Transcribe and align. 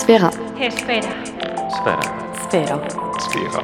Sphera. 0.00 0.30
Esfera. 0.58 2.00
Sphera. 2.48 2.80
Sphera. 3.18 3.60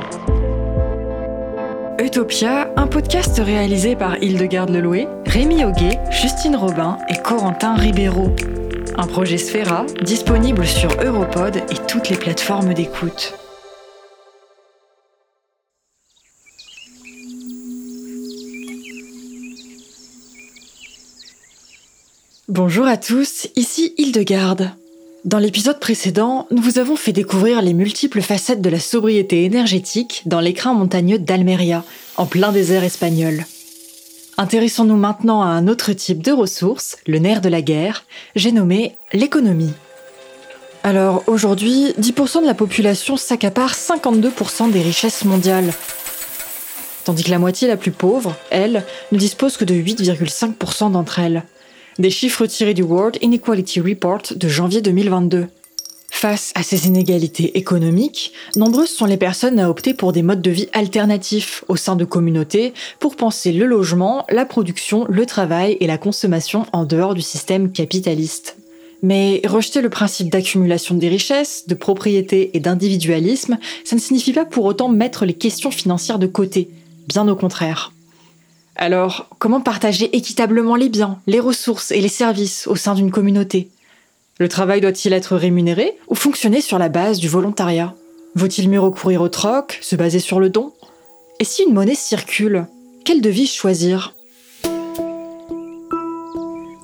Utopia, 1.98 2.70
un 2.76 2.86
podcast 2.86 3.40
réalisé 3.42 3.96
par 3.96 4.22
Hildegarde 4.22 4.68
Leloué, 4.68 5.08
Rémi 5.24 5.64
Auguet, 5.64 5.98
Justine 6.10 6.54
Robin 6.54 6.98
et 7.08 7.16
Corentin 7.22 7.74
Ribeiro. 7.74 8.36
Un 8.98 9.06
projet 9.06 9.38
Sphera 9.38 9.86
disponible 10.02 10.66
sur 10.66 10.90
Europod 11.02 11.56
et 11.56 11.86
toutes 11.88 12.10
les 12.10 12.18
plateformes 12.18 12.74
d'écoute. 12.74 13.32
Bonjour 22.46 22.86
à 22.86 22.98
tous, 22.98 23.48
ici 23.56 23.94
Hildegarde. 23.96 24.76
Dans 25.26 25.40
l'épisode 25.40 25.80
précédent, 25.80 26.46
nous 26.52 26.62
vous 26.62 26.78
avons 26.78 26.94
fait 26.94 27.10
découvrir 27.10 27.60
les 27.60 27.74
multiples 27.74 28.22
facettes 28.22 28.60
de 28.60 28.70
la 28.70 28.78
sobriété 28.78 29.42
énergétique 29.42 30.22
dans 30.24 30.38
l'écrin 30.38 30.72
montagneux 30.72 31.18
d'Almeria, 31.18 31.82
en 32.16 32.26
plein 32.26 32.52
désert 32.52 32.84
espagnol. 32.84 33.44
Intéressons-nous 34.38 34.94
maintenant 34.94 35.42
à 35.42 35.46
un 35.46 35.66
autre 35.66 35.92
type 35.94 36.22
de 36.22 36.30
ressources, 36.30 36.98
le 37.08 37.18
nerf 37.18 37.40
de 37.40 37.48
la 37.48 37.60
guerre, 37.60 38.04
j'ai 38.36 38.52
nommé 38.52 38.94
l'économie. 39.12 39.72
Alors 40.84 41.24
aujourd'hui, 41.26 41.92
10% 42.00 42.42
de 42.42 42.46
la 42.46 42.54
population 42.54 43.16
s'accapare 43.16 43.74
52% 43.74 44.70
des 44.70 44.80
richesses 44.80 45.24
mondiales, 45.24 45.72
tandis 47.04 47.24
que 47.24 47.32
la 47.32 47.40
moitié 47.40 47.66
la 47.66 47.76
plus 47.76 47.90
pauvre, 47.90 48.36
elle, 48.50 48.84
ne 49.10 49.18
dispose 49.18 49.56
que 49.56 49.64
de 49.64 49.74
8,5% 49.74 50.92
d'entre 50.92 51.18
elles 51.18 51.42
des 51.98 52.10
chiffres 52.10 52.46
tirés 52.46 52.74
du 52.74 52.82
World 52.82 53.18
Inequality 53.22 53.80
Report 53.80 54.22
de 54.34 54.48
janvier 54.48 54.82
2022. 54.82 55.46
Face 56.10 56.52
à 56.54 56.62
ces 56.62 56.86
inégalités 56.86 57.58
économiques, 57.58 58.32
nombreuses 58.54 58.90
sont 58.90 59.06
les 59.06 59.16
personnes 59.16 59.58
à 59.58 59.68
opter 59.68 59.92
pour 59.92 60.12
des 60.12 60.22
modes 60.22 60.40
de 60.40 60.50
vie 60.50 60.68
alternatifs 60.72 61.64
au 61.68 61.76
sein 61.76 61.96
de 61.96 62.04
communautés 62.04 62.72
pour 63.00 63.16
penser 63.16 63.52
le 63.52 63.66
logement, 63.66 64.24
la 64.30 64.46
production, 64.46 65.06
le 65.08 65.26
travail 65.26 65.76
et 65.80 65.86
la 65.86 65.98
consommation 65.98 66.66
en 66.72 66.84
dehors 66.84 67.14
du 67.14 67.22
système 67.22 67.70
capitaliste. 67.72 68.56
Mais 69.02 69.42
rejeter 69.44 69.82
le 69.82 69.90
principe 69.90 70.30
d'accumulation 70.30 70.94
des 70.94 71.08
richesses, 71.08 71.66
de 71.66 71.74
propriété 71.74 72.50
et 72.54 72.60
d'individualisme, 72.60 73.58
ça 73.84 73.96
ne 73.96 74.00
signifie 74.00 74.32
pas 74.32 74.46
pour 74.46 74.64
autant 74.64 74.88
mettre 74.88 75.26
les 75.26 75.34
questions 75.34 75.70
financières 75.70 76.18
de 76.18 76.26
côté, 76.26 76.70
bien 77.08 77.28
au 77.28 77.36
contraire. 77.36 77.92
Alors, 78.78 79.28
comment 79.38 79.62
partager 79.62 80.14
équitablement 80.14 80.76
les 80.76 80.90
biens, 80.90 81.18
les 81.26 81.40
ressources 81.40 81.92
et 81.92 82.00
les 82.00 82.08
services 82.08 82.66
au 82.66 82.76
sein 82.76 82.94
d'une 82.94 83.10
communauté? 83.10 83.70
Le 84.38 84.48
travail 84.50 84.82
doit-il 84.82 85.14
être 85.14 85.34
rémunéré 85.34 85.96
ou 86.08 86.14
fonctionner 86.14 86.60
sur 86.60 86.78
la 86.78 86.90
base 86.90 87.18
du 87.18 87.28
volontariat? 87.28 87.94
Vaut-il 88.34 88.68
mieux 88.68 88.80
recourir 88.80 89.22
au 89.22 89.30
troc, 89.30 89.78
se 89.80 89.96
baser 89.96 90.18
sur 90.18 90.40
le 90.40 90.50
don? 90.50 90.74
Et 91.40 91.44
si 91.44 91.62
une 91.62 91.72
monnaie 91.72 91.94
circule, 91.94 92.66
quelle 93.02 93.22
devise 93.22 93.50
choisir? 93.50 94.14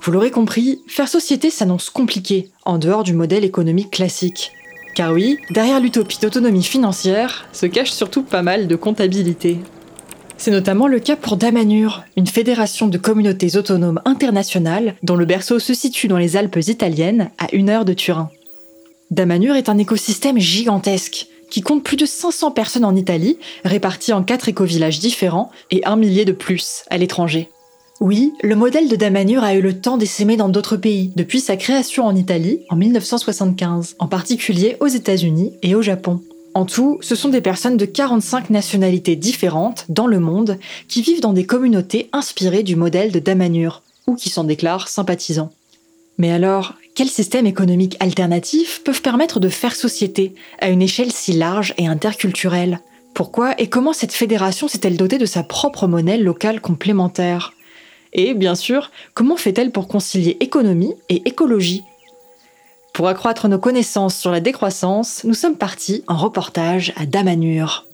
Vous 0.01 0.11
l'aurez 0.11 0.31
compris, 0.31 0.81
faire 0.87 1.07
société 1.07 1.51
s'annonce 1.51 1.91
compliqué 1.91 2.49
en 2.65 2.79
dehors 2.79 3.03
du 3.03 3.13
modèle 3.13 3.43
économique 3.43 3.91
classique. 3.91 4.51
Car 4.95 5.13
oui, 5.13 5.37
derrière 5.51 5.79
l'utopie 5.79 6.19
d'autonomie 6.19 6.63
financière 6.63 7.47
se 7.53 7.67
cache 7.67 7.91
surtout 7.91 8.23
pas 8.23 8.41
mal 8.41 8.67
de 8.67 8.75
comptabilité. 8.75 9.59
C'est 10.37 10.51
notamment 10.51 10.87
le 10.87 10.99
cas 10.99 11.15
pour 11.15 11.37
Damanur, 11.37 12.03
une 12.17 12.27
fédération 12.27 12.87
de 12.87 12.97
communautés 12.97 13.55
autonomes 13.55 14.01
internationales 14.05 14.95
dont 15.03 15.15
le 15.15 15.25
berceau 15.25 15.59
se 15.59 15.73
situe 15.73 16.07
dans 16.07 16.17
les 16.17 16.35
Alpes 16.35 16.59
italiennes, 16.67 17.29
à 17.37 17.53
une 17.53 17.69
heure 17.69 17.85
de 17.85 17.93
Turin. 17.93 18.29
Damanur 19.11 19.55
est 19.55 19.69
un 19.69 19.77
écosystème 19.77 20.39
gigantesque 20.39 21.27
qui 21.49 21.61
compte 21.61 21.83
plus 21.83 21.97
de 21.97 22.05
500 22.05 22.51
personnes 22.51 22.83
en 22.83 22.95
Italie, 22.95 23.37
réparties 23.63 24.11
en 24.11 24.23
quatre 24.23 24.49
écovillages 24.49 24.99
différents 24.99 25.51
et 25.69 25.85
un 25.85 25.95
millier 25.95 26.25
de 26.25 26.31
plus 26.31 26.83
à 26.89 26.97
l'étranger. 26.97 27.49
Oui, 28.01 28.33
le 28.41 28.55
modèle 28.55 28.89
de 28.89 28.95
Damanur 28.95 29.43
a 29.43 29.53
eu 29.53 29.61
le 29.61 29.79
temps 29.79 29.97
d'essaimer 29.97 30.35
dans 30.35 30.49
d'autres 30.49 30.77
pays 30.77 31.13
depuis 31.15 31.39
sa 31.39 31.55
création 31.55 32.05
en 32.05 32.15
Italie 32.15 32.61
en 32.69 32.75
1975, 32.75 33.95
en 33.99 34.07
particulier 34.07 34.77
aux 34.79 34.87
États-Unis 34.87 35.53
et 35.61 35.75
au 35.75 35.83
Japon. 35.83 36.21
En 36.55 36.65
tout, 36.65 36.99
ce 37.01 37.15
sont 37.15 37.29
des 37.29 37.41
personnes 37.41 37.77
de 37.77 37.85
45 37.85 38.51
nationalités 38.51 39.15
différentes 39.15 39.85
dans 39.89 40.07
le 40.07 40.19
monde 40.19 40.59
qui 40.87 41.01
vivent 41.01 41.21
dans 41.21 41.33
des 41.33 41.45
communautés 41.45 42.09
inspirées 42.13 42.63
du 42.63 42.75
modèle 42.75 43.11
de 43.11 43.19
Damanur, 43.19 43.81
ou 44.05 44.15
qui 44.15 44.29
s'en 44.29 44.43
déclarent 44.43 44.87
sympathisants. 44.87 45.51
Mais 46.17 46.31
alors, 46.31 46.75
quels 46.95 47.09
systèmes 47.09 47.47
économiques 47.47 47.97
alternatifs 47.99 48.83
peuvent 48.83 49.01
permettre 49.01 49.39
de 49.39 49.49
faire 49.49 49.75
société 49.75 50.35
à 50.59 50.69
une 50.69 50.83
échelle 50.83 51.11
si 51.11 51.33
large 51.33 51.73
et 51.77 51.87
interculturelle? 51.87 52.79
Pourquoi 53.15 53.59
et 53.59 53.67
comment 53.67 53.93
cette 53.93 54.13
fédération 54.13 54.67
s'est-elle 54.67 54.97
dotée 54.97 55.17
de 55.17 55.25
sa 55.25 55.41
propre 55.41 55.87
monnaie 55.87 56.17
locale 56.17 56.61
complémentaire? 56.61 57.53
Et 58.13 58.35
bien 58.35 58.53
sûr, 58.53 58.91
comment 59.15 59.37
fait-elle 59.37 59.71
pour 59.71 59.87
concilier 59.87 60.37
économie 60.39 60.93
et 61.09 61.23
écologie? 61.25 61.83
Pour 62.93 63.07
accroître 63.07 63.47
nos 63.47 63.57
connaissances 63.57 64.15
sur 64.15 64.31
la 64.31 64.39
décroissance, 64.39 65.23
nous 65.23 65.33
sommes 65.33 65.57
partis 65.57 66.03
en 66.07 66.15
reportage 66.15 66.93
à 66.95 67.07
Damanur. 67.07 67.87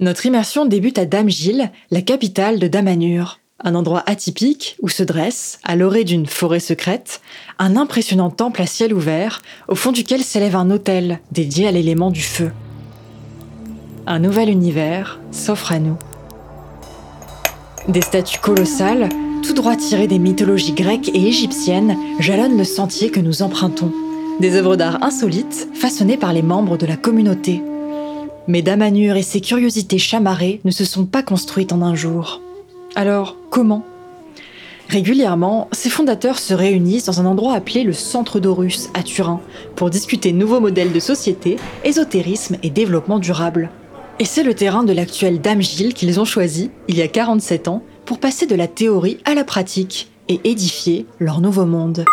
Notre 0.00 0.26
immersion 0.26 0.64
débute 0.64 0.96
à 0.96 1.06
Damgil, 1.06 1.70
la 1.90 2.02
capitale 2.02 2.58
de 2.58 2.68
Damanur. 2.68 3.40
Un 3.64 3.74
endroit 3.74 4.04
atypique 4.06 4.76
où 4.80 4.88
se 4.88 5.02
dresse, 5.02 5.58
à 5.64 5.74
l'orée 5.74 6.04
d'une 6.04 6.26
forêt 6.26 6.60
secrète, 6.60 7.20
un 7.58 7.76
impressionnant 7.76 8.30
temple 8.30 8.62
à 8.62 8.66
ciel 8.66 8.94
ouvert, 8.94 9.42
au 9.66 9.74
fond 9.74 9.90
duquel 9.90 10.22
s'élève 10.22 10.54
un 10.54 10.70
hôtel 10.70 11.18
dédié 11.32 11.66
à 11.66 11.72
l'élément 11.72 12.12
du 12.12 12.22
feu. 12.22 12.52
Un 14.06 14.20
nouvel 14.20 14.48
univers 14.48 15.18
s'offre 15.32 15.72
à 15.72 15.80
nous. 15.80 15.98
Des 17.88 18.02
statues 18.02 18.38
colossales, 18.38 19.08
tout 19.42 19.54
droit 19.54 19.74
tirées 19.74 20.08
des 20.08 20.18
mythologies 20.18 20.74
grecques 20.74 21.08
et 21.14 21.26
égyptiennes, 21.26 21.96
jalonnent 22.20 22.58
le 22.58 22.64
sentier 22.64 23.08
que 23.08 23.18
nous 23.18 23.40
empruntons. 23.40 23.90
Des 24.40 24.56
œuvres 24.56 24.76
d'art 24.76 25.02
insolites, 25.02 25.70
façonnées 25.72 26.18
par 26.18 26.34
les 26.34 26.42
membres 26.42 26.76
de 26.76 26.84
la 26.84 26.96
communauté. 26.96 27.62
Mais 28.46 28.60
Damanur 28.60 29.16
et 29.16 29.22
ses 29.22 29.40
curiosités 29.40 29.96
chamarrées 29.96 30.60
ne 30.66 30.70
se 30.70 30.84
sont 30.84 31.06
pas 31.06 31.22
construites 31.22 31.72
en 31.72 31.80
un 31.80 31.94
jour. 31.94 32.42
Alors, 32.94 33.36
comment? 33.48 33.84
Régulièrement, 34.90 35.68
ses 35.72 35.88
fondateurs 35.88 36.38
se 36.38 36.52
réunissent 36.52 37.06
dans 37.06 37.22
un 37.22 37.26
endroit 37.26 37.54
appelé 37.54 37.84
le 37.84 37.94
Centre 37.94 38.38
d'Orus 38.38 38.90
à 38.92 39.02
Turin 39.02 39.40
pour 39.76 39.88
discuter 39.88 40.32
nouveaux 40.32 40.60
modèles 40.60 40.92
de 40.92 41.00
société, 41.00 41.56
ésotérisme 41.84 42.58
et 42.62 42.68
développement 42.68 43.18
durable. 43.18 43.70
Et 44.20 44.24
c'est 44.24 44.42
le 44.42 44.54
terrain 44.54 44.82
de 44.82 44.92
l'actuel 44.92 45.40
Dame 45.40 45.62
Gilles 45.62 45.94
qu'ils 45.94 46.18
ont 46.18 46.24
choisi, 46.24 46.72
il 46.88 46.96
y 46.96 47.02
a 47.02 47.08
47 47.08 47.68
ans, 47.68 47.84
pour 48.04 48.18
passer 48.18 48.46
de 48.46 48.56
la 48.56 48.66
théorie 48.66 49.18
à 49.24 49.34
la 49.34 49.44
pratique 49.44 50.10
et 50.28 50.40
édifier 50.42 51.06
leur 51.20 51.40
nouveau 51.40 51.66
monde. 51.66 52.04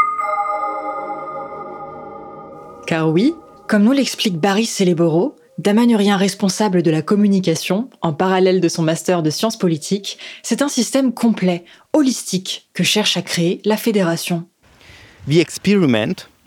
Car 2.86 3.10
oui, 3.10 3.34
comme 3.68 3.84
nous 3.84 3.92
l'explique 3.92 4.38
Barry 4.38 4.66
Céléboro, 4.66 5.36
damanurien 5.58 6.16
responsable 6.16 6.84
de 6.84 6.92
la 6.92 7.02
communication, 7.02 7.90
en 8.04 8.14
parallèle 8.14 8.62
de 8.62 8.70
son 8.70 8.84
master 8.84 9.24
de 9.24 9.32
sciences 9.32 9.58
politiques, 9.58 10.20
c'est 10.44 10.62
un 10.62 10.68
système 10.68 11.12
complet, 11.12 11.66
holistique, 11.94 12.70
que 12.76 12.84
cherche 12.84 13.18
à 13.18 13.24
créer 13.24 13.62
la 13.66 13.78
fédération. 13.78 14.46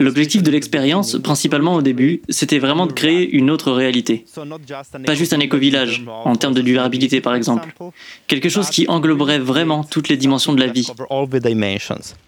L'objectif 0.01 0.43
de 0.45 0.51
l'expérience, 0.53 1.17
principalement 1.23 1.75
au 1.75 1.83
début, 1.83 2.23
c'était 2.29 2.61
vraiment 2.61 2.87
de 2.87 2.93
créer 2.93 3.29
une 3.29 3.51
autre 3.51 3.73
réalité. 3.73 4.25
Pas 5.05 5.15
juste 5.15 5.33
un 5.33 5.41
éco-village, 5.41 6.05
en 6.07 6.37
termes 6.37 6.55
de 6.55 6.63
durabilité 6.63 7.21
par 7.21 7.35
exemple. 7.35 7.75
Quelque 8.29 8.49
chose 8.49 8.71
qui 8.71 8.87
engloberait 8.89 9.41
vraiment 9.41 9.83
toutes 9.83 10.09
les 10.09 10.17
dimensions 10.17 10.53
de 10.53 10.61
la 10.61 10.69
vie. 10.69 10.87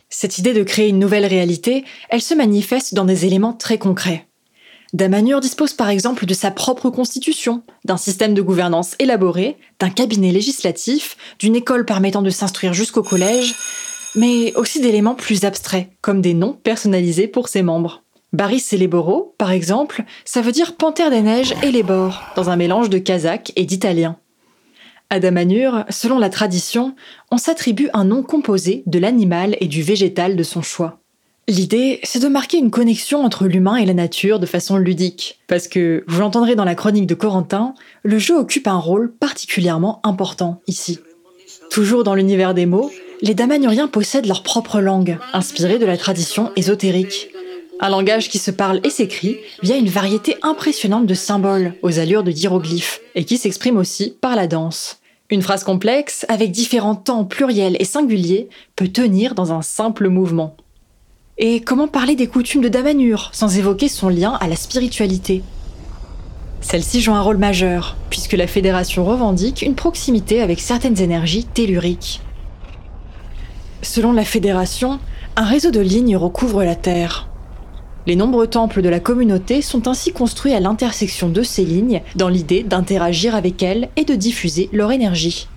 Cette 0.09 0.39
idée 0.39 0.53
de 0.53 0.65
créer 0.65 0.89
une 0.89 0.99
nouvelle 0.99 1.27
réalité, 1.27 1.85
elle 2.09 2.23
se 2.23 2.35
manifeste 2.35 2.95
dans 2.95 3.05
des 3.05 3.27
éléments 3.27 3.53
très 3.53 3.79
concrets. 3.79 4.27
Damanur 4.93 5.39
dispose 5.39 5.73
par 5.73 5.89
exemple 5.89 6.27
de 6.27 6.35
sa 6.35 6.51
propre 6.51 6.91
constitution, 6.91 7.63
d'un 7.85 7.97
système 7.97 8.35
de 8.35 8.43
gouvernance 8.43 8.97
élaboré, 8.99 9.57
d'un 9.79 9.91
cabinet 9.91 10.33
législatif, 10.33 11.17
d'une 11.39 11.55
école 11.55 11.85
permettant 11.85 12.23
de 12.23 12.31
s'instruire 12.31 12.73
jusqu'au 12.73 13.05
collège, 13.05 13.55
mais 14.15 14.55
aussi 14.55 14.81
d'éléments 14.81 15.15
plus 15.15 15.45
abstraits, 15.45 15.89
comme 16.01 16.21
des 16.21 16.35
noms 16.35 16.53
personnalisés 16.53 17.29
pour 17.29 17.49
ses 17.49 17.63
membres. 17.63 18.03
Baris 18.33 18.65
et 18.73 18.77
les 18.77 18.87
Boros, 18.87 19.35
par 19.39 19.51
exemple, 19.51 20.05
ça 20.25 20.41
veut 20.41 20.53
dire 20.53 20.77
panthère 20.77 21.11
des 21.11 21.23
neiges 21.23 21.55
et 21.63 21.73
les 21.73 21.83
bords, 21.83 22.23
dans 22.37 22.49
un 22.49 22.57
mélange 22.57 22.89
de 22.89 22.99
kazakh 22.99 23.53
et 23.57 23.65
d'italien. 23.65 24.17
À 25.13 25.19
selon 25.91 26.21
la 26.21 26.31
tradition, 26.31 26.95
on 27.33 27.37
s'attribue 27.37 27.89
un 27.93 28.05
nom 28.05 28.23
composé 28.23 28.85
de 28.87 29.01
l'animal 29.01 29.57
et 29.61 29.67
du 29.67 29.83
végétal 29.83 30.37
de 30.37 30.43
son 30.45 30.63
choix. 30.63 31.01
L'idée, 31.49 31.99
c'est 32.05 32.23
de 32.23 32.29
marquer 32.29 32.59
une 32.59 32.71
connexion 32.71 33.25
entre 33.25 33.47
l'humain 33.47 33.75
et 33.75 33.87
la 33.87 33.95
nature 33.95 34.39
de 34.39 34.47
façon 34.47 34.77
ludique, 34.77 35.41
parce 35.49 35.67
que, 35.67 36.05
vous 36.07 36.21
l'entendrez 36.21 36.55
dans 36.55 36.65
la 36.65 36.77
chronique 36.77 37.09
de 37.09 37.17
Corentin, 37.17 37.75
le 38.05 38.21
jeu 38.21 38.39
occupe 38.39 38.69
un 38.69 38.79
rôle 38.79 39.13
particulièrement 39.13 40.01
important 40.05 40.63
ici. 40.69 41.01
Toujours 41.73 42.05
dans 42.05 42.15
l'univers 42.15 42.55
des 42.55 42.67
mots, 42.67 42.93
les 43.23 43.35
Damanuriens 43.35 43.89
possèdent 43.89 44.27
leur 44.27 44.43
propre 44.43 44.81
langue, 44.81 45.19
inspirée 45.33 45.79
de 45.79 45.87
la 45.87 45.97
tradition 45.97 46.51
ésotérique. 46.57 47.29
Un 47.81 47.89
langage 47.89 48.29
qui 48.29 48.39
se 48.39 48.51
parle 48.51 48.81
et 48.85 48.91
s'écrit 48.91 49.39
via 49.63 49.77
une 49.77 49.89
variété 49.89 50.37
impressionnante 50.43 51.07
de 51.07 51.15
symboles 51.15 51.75
aux 51.83 51.99
allures 51.99 52.23
de 52.23 52.31
hiéroglyphes, 52.31 53.01
et 53.15 53.25
qui 53.25 53.39
s'exprime 53.39 53.77
aussi 53.77 54.15
par 54.21 54.37
la 54.37 54.47
danse. 54.47 54.99
Une 55.31 55.43
phrase 55.43 55.65
complexe, 55.65 56.27
avec 56.29 56.51
différents 56.51 56.95
temps 56.95 57.25
pluriels 57.25 57.77
et 57.79 57.85
singuliers, 57.85 58.49
peut 58.75 58.89
tenir 58.89 59.35
dans 59.35 59.53
un 59.53 59.63
simple 59.63 60.09
mouvement. 60.09 60.57
Et 61.39 61.61
comment 61.61 61.89
parler 61.89 62.17
des 62.17 62.27
coutumes 62.27 62.61
de 62.61 62.69
Damanur 62.69 63.31
sans 63.33 63.57
évoquer 63.57 63.89
son 63.89 64.09
lien 64.09 64.37
à 64.41 64.49
la 64.49 64.57
spiritualité? 64.57 65.43
Celle-ci 66.61 67.01
joue 67.01 67.15
un 67.15 67.23
rôle 67.23 67.39
majeur, 67.39 67.97
puisque 68.11 68.35
la 68.35 68.47
fédération 68.47 69.05
revendique 69.05 69.63
une 69.63 69.75
proximité 69.75 70.43
avec 70.43 70.61
certaines 70.61 71.01
énergies 71.01 71.45
telluriques. 71.45 72.21
Selon 73.83 74.13
la 74.13 74.25
fédération, 74.25 75.01
un 75.37 75.45
réseau 75.45 75.71
de 75.71 75.81
lignes 75.81 76.17
recouvre 76.17 76.65
la 76.65 76.75
Terre. 76.75 77.29
Les 78.07 78.17
nombreux 78.17 78.47
temples 78.47 78.83
de 78.83 78.89
la 78.89 79.01
communauté 79.01 79.63
sont 79.63 79.89
ainsi 79.89 80.13
construits 80.13 80.55
à 80.55 80.61
l'intersection 80.61 81.29
de 81.29 81.43
ces 81.43 81.65
lignes 81.65 82.03
dans 82.15 82.29
l'idée 82.29 82.63
d'interagir 82.63 83.35
avec 83.35 83.63
elles 83.63 83.89
et 83.97 84.05
de 84.05 84.15
diffuser 84.15 84.69
leur 84.73 84.93
énergie. 84.93 85.49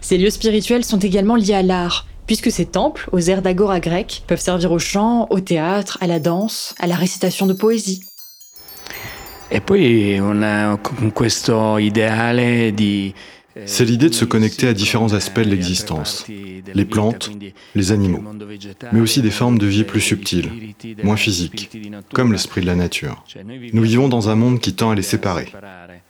Ces 0.00 0.18
lieux 0.18 0.30
spirituels 0.30 0.84
sont 0.84 0.98
également 0.98 1.36
liés 1.36 1.54
à 1.54 1.62
l'art, 1.62 2.06
puisque 2.26 2.50
ces 2.50 2.66
temples, 2.66 3.08
aux 3.12 3.20
airs 3.20 3.42
d'agora 3.42 3.80
grec, 3.80 4.22
peuvent 4.26 4.40
servir 4.40 4.70
au 4.72 4.78
chant, 4.78 5.26
au 5.30 5.40
théâtre, 5.40 5.98
à 6.00 6.06
la 6.06 6.20
danse, 6.20 6.74
à 6.78 6.86
la 6.86 6.94
récitation 6.94 7.46
de 7.46 7.54
poésie. 7.54 8.02
Et 9.50 9.60
puis, 9.60 10.18
on 10.20 10.42
a 10.42 10.76
questo 11.14 11.78
ideale 11.78 12.72
di 12.72 13.14
c'est 13.66 13.84
l'idée 13.84 14.08
de 14.08 14.14
se 14.14 14.24
connecter 14.24 14.68
à 14.68 14.74
différents 14.74 15.12
aspects 15.12 15.40
de 15.40 15.50
l'existence, 15.50 16.26
les 16.74 16.84
plantes, 16.84 17.30
les 17.74 17.92
animaux, 17.92 18.22
mais 18.92 19.00
aussi 19.00 19.22
des 19.22 19.30
formes 19.30 19.58
de 19.58 19.66
vie 19.66 19.84
plus 19.84 20.00
subtiles, 20.00 20.50
moins 21.02 21.16
physiques, 21.16 21.70
comme 22.12 22.32
l'esprit 22.32 22.60
de 22.60 22.66
la 22.66 22.74
nature. 22.74 23.24
Nous 23.72 23.82
vivons 23.82 24.08
dans 24.08 24.28
un 24.28 24.34
monde 24.34 24.60
qui 24.60 24.74
tend 24.74 24.90
à 24.90 24.94
les 24.94 25.02
séparer. 25.02 25.48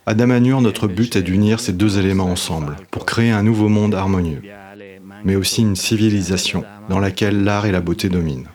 À 0.05 0.13
Damanur, 0.13 0.61
notre 0.61 0.87
but 0.87 1.15
est 1.15 1.23
d'unir 1.23 1.59
ces 1.59 1.73
deux 1.73 1.97
éléments 1.97 2.25
ensemble 2.25 2.75
pour 2.91 3.05
créer 3.05 3.31
un 3.31 3.43
nouveau 3.43 3.69
monde 3.69 3.95
harmonieux, 3.95 4.41
mais 5.23 5.35
aussi 5.35 5.61
une 5.61 5.75
civilisation 5.75 6.63
dans 6.89 6.99
laquelle 6.99 7.43
l'art 7.43 7.65
et 7.65 7.71
la 7.71 7.81
beauté 7.81 8.09
dominent. 8.09 8.47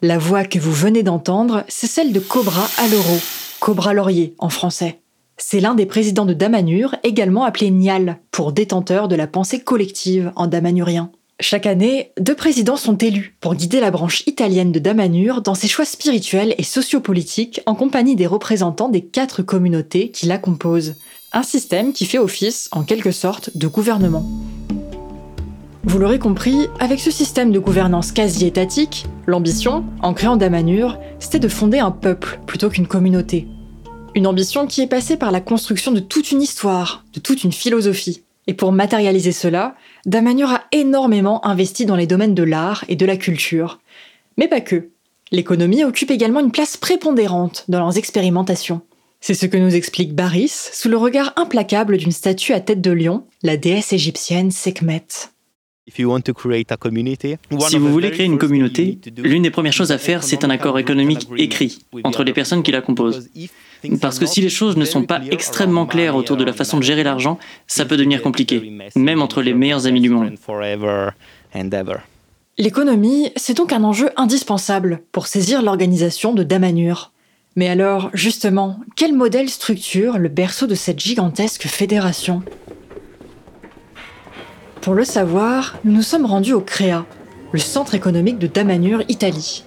La 0.00 0.18
voix 0.18 0.44
que 0.44 0.58
vous 0.58 0.72
venez 0.72 1.02
d'entendre, 1.02 1.64
c'est 1.68 1.86
celle 1.86 2.12
de 2.12 2.20
Cobra 2.20 2.66
Aloro, 2.78 3.18
Cobra 3.60 3.92
Laurier 3.92 4.34
en 4.38 4.48
français. 4.48 5.00
C'est 5.40 5.60
l'un 5.60 5.76
des 5.76 5.86
présidents 5.86 6.24
de 6.24 6.34
Damanur, 6.34 6.96
également 7.04 7.44
appelé 7.44 7.70
Nial, 7.70 8.18
pour 8.32 8.50
détenteur 8.52 9.06
de 9.06 9.14
la 9.14 9.28
pensée 9.28 9.60
collective 9.60 10.32
en 10.34 10.48
damanurien. 10.48 11.12
Chaque 11.38 11.66
année, 11.66 12.10
deux 12.18 12.34
présidents 12.34 12.76
sont 12.76 12.98
élus 12.98 13.36
pour 13.40 13.54
guider 13.54 13.78
la 13.78 13.92
branche 13.92 14.24
italienne 14.26 14.72
de 14.72 14.80
Damanur 14.80 15.40
dans 15.40 15.54
ses 15.54 15.68
choix 15.68 15.84
spirituels 15.84 16.56
et 16.58 16.64
sociopolitiques 16.64 17.60
en 17.66 17.76
compagnie 17.76 18.16
des 18.16 18.26
représentants 18.26 18.88
des 18.88 19.02
quatre 19.02 19.42
communautés 19.42 20.10
qui 20.10 20.26
la 20.26 20.38
composent. 20.38 20.96
Un 21.32 21.44
système 21.44 21.92
qui 21.92 22.04
fait 22.04 22.18
office, 22.18 22.68
en 22.72 22.82
quelque 22.82 23.12
sorte, 23.12 23.56
de 23.56 23.68
gouvernement. 23.68 24.26
Vous 25.84 26.00
l'aurez 26.00 26.18
compris, 26.18 26.66
avec 26.80 26.98
ce 26.98 27.12
système 27.12 27.52
de 27.52 27.60
gouvernance 27.60 28.10
quasi 28.10 28.44
étatique, 28.44 29.06
l'ambition, 29.26 29.84
en 30.02 30.14
créant 30.14 30.36
Damanur, 30.36 30.98
c'était 31.20 31.38
de 31.38 31.46
fonder 31.46 31.78
un 31.78 31.92
peuple 31.92 32.40
plutôt 32.44 32.70
qu'une 32.70 32.88
communauté. 32.88 33.46
Une 34.18 34.26
ambition 34.26 34.66
qui 34.66 34.80
est 34.80 34.88
passée 34.88 35.16
par 35.16 35.30
la 35.30 35.40
construction 35.40 35.92
de 35.92 36.00
toute 36.00 36.32
une 36.32 36.42
histoire, 36.42 37.04
de 37.14 37.20
toute 37.20 37.44
une 37.44 37.52
philosophie. 37.52 38.24
Et 38.48 38.52
pour 38.52 38.72
matérialiser 38.72 39.30
cela, 39.30 39.76
Damanur 40.06 40.50
a 40.50 40.64
énormément 40.72 41.46
investi 41.46 41.86
dans 41.86 41.94
les 41.94 42.08
domaines 42.08 42.34
de 42.34 42.42
l'art 42.42 42.84
et 42.88 42.96
de 42.96 43.06
la 43.06 43.16
culture. 43.16 43.78
Mais 44.36 44.48
pas 44.48 44.60
que. 44.60 44.88
L'économie 45.30 45.84
occupe 45.84 46.10
également 46.10 46.40
une 46.40 46.50
place 46.50 46.76
prépondérante 46.76 47.64
dans 47.68 47.78
leurs 47.78 47.96
expérimentations. 47.96 48.80
C'est 49.20 49.34
ce 49.34 49.46
que 49.46 49.56
nous 49.56 49.76
explique 49.76 50.16
Baris 50.16 50.50
sous 50.72 50.88
le 50.88 50.96
regard 50.96 51.32
implacable 51.36 51.96
d'une 51.96 52.10
statue 52.10 52.54
à 52.54 52.58
tête 52.58 52.80
de 52.80 52.90
lion, 52.90 53.24
la 53.44 53.56
déesse 53.56 53.92
égyptienne 53.92 54.50
Sekhmet. 54.50 55.06
Si 55.88 56.02
vous 56.02 57.92
voulez 57.92 58.10
créer 58.10 58.26
une 58.26 58.38
communauté, 58.38 58.98
l'une 59.16 59.44
des 59.44 59.50
premières 59.50 59.72
choses 59.72 59.92
à 59.92 59.98
faire, 59.98 60.24
c'est 60.24 60.42
un 60.42 60.50
accord 60.50 60.76
économique 60.80 61.28
écrit 61.36 61.78
entre 62.02 62.24
les 62.24 62.32
personnes 62.32 62.64
qui 62.64 62.72
la 62.72 62.82
composent. 62.82 63.30
Parce 64.00 64.18
que 64.18 64.26
si 64.26 64.40
les 64.40 64.48
choses 64.48 64.76
ne 64.76 64.84
sont 64.84 65.04
pas 65.04 65.20
extrêmement 65.30 65.86
claires 65.86 66.16
autour 66.16 66.36
de 66.36 66.44
la 66.44 66.52
façon 66.52 66.78
de 66.78 66.82
gérer 66.82 67.04
l'argent, 67.04 67.38
ça 67.66 67.84
peut 67.84 67.96
devenir 67.96 68.22
compliqué, 68.22 68.72
même 68.96 69.22
entre 69.22 69.42
les 69.42 69.54
meilleurs 69.54 69.86
amis 69.86 70.00
du 70.00 70.10
monde. 70.10 70.34
L'économie, 72.60 73.30
c'est 73.36 73.56
donc 73.56 73.72
un 73.72 73.84
enjeu 73.84 74.10
indispensable 74.16 75.02
pour 75.12 75.28
saisir 75.28 75.62
l'organisation 75.62 76.34
de 76.34 76.42
Damanur. 76.42 77.12
Mais 77.54 77.68
alors, 77.68 78.10
justement, 78.14 78.80
quel 78.96 79.14
modèle 79.14 79.48
structure 79.48 80.18
le 80.18 80.28
berceau 80.28 80.66
de 80.66 80.74
cette 80.74 80.98
gigantesque 80.98 81.66
fédération? 81.66 82.42
Pour 84.80 84.94
le 84.94 85.04
savoir, 85.04 85.76
nous 85.84 85.92
nous 85.92 86.02
sommes 86.02 86.26
rendus 86.26 86.52
au 86.52 86.60
CREA, 86.60 87.04
le 87.52 87.58
centre 87.58 87.94
économique 87.94 88.38
de 88.38 88.46
Damanur, 88.46 89.02
Italie. 89.08 89.64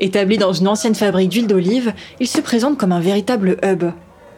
Établi 0.00 0.38
dans 0.38 0.54
une 0.54 0.68
ancienne 0.68 0.94
fabrique 0.94 1.28
d'huile 1.28 1.46
d'olive, 1.46 1.92
il 2.20 2.26
se 2.26 2.40
présente 2.40 2.78
comme 2.78 2.92
un 2.92 3.00
véritable 3.00 3.58
hub. 3.62 3.84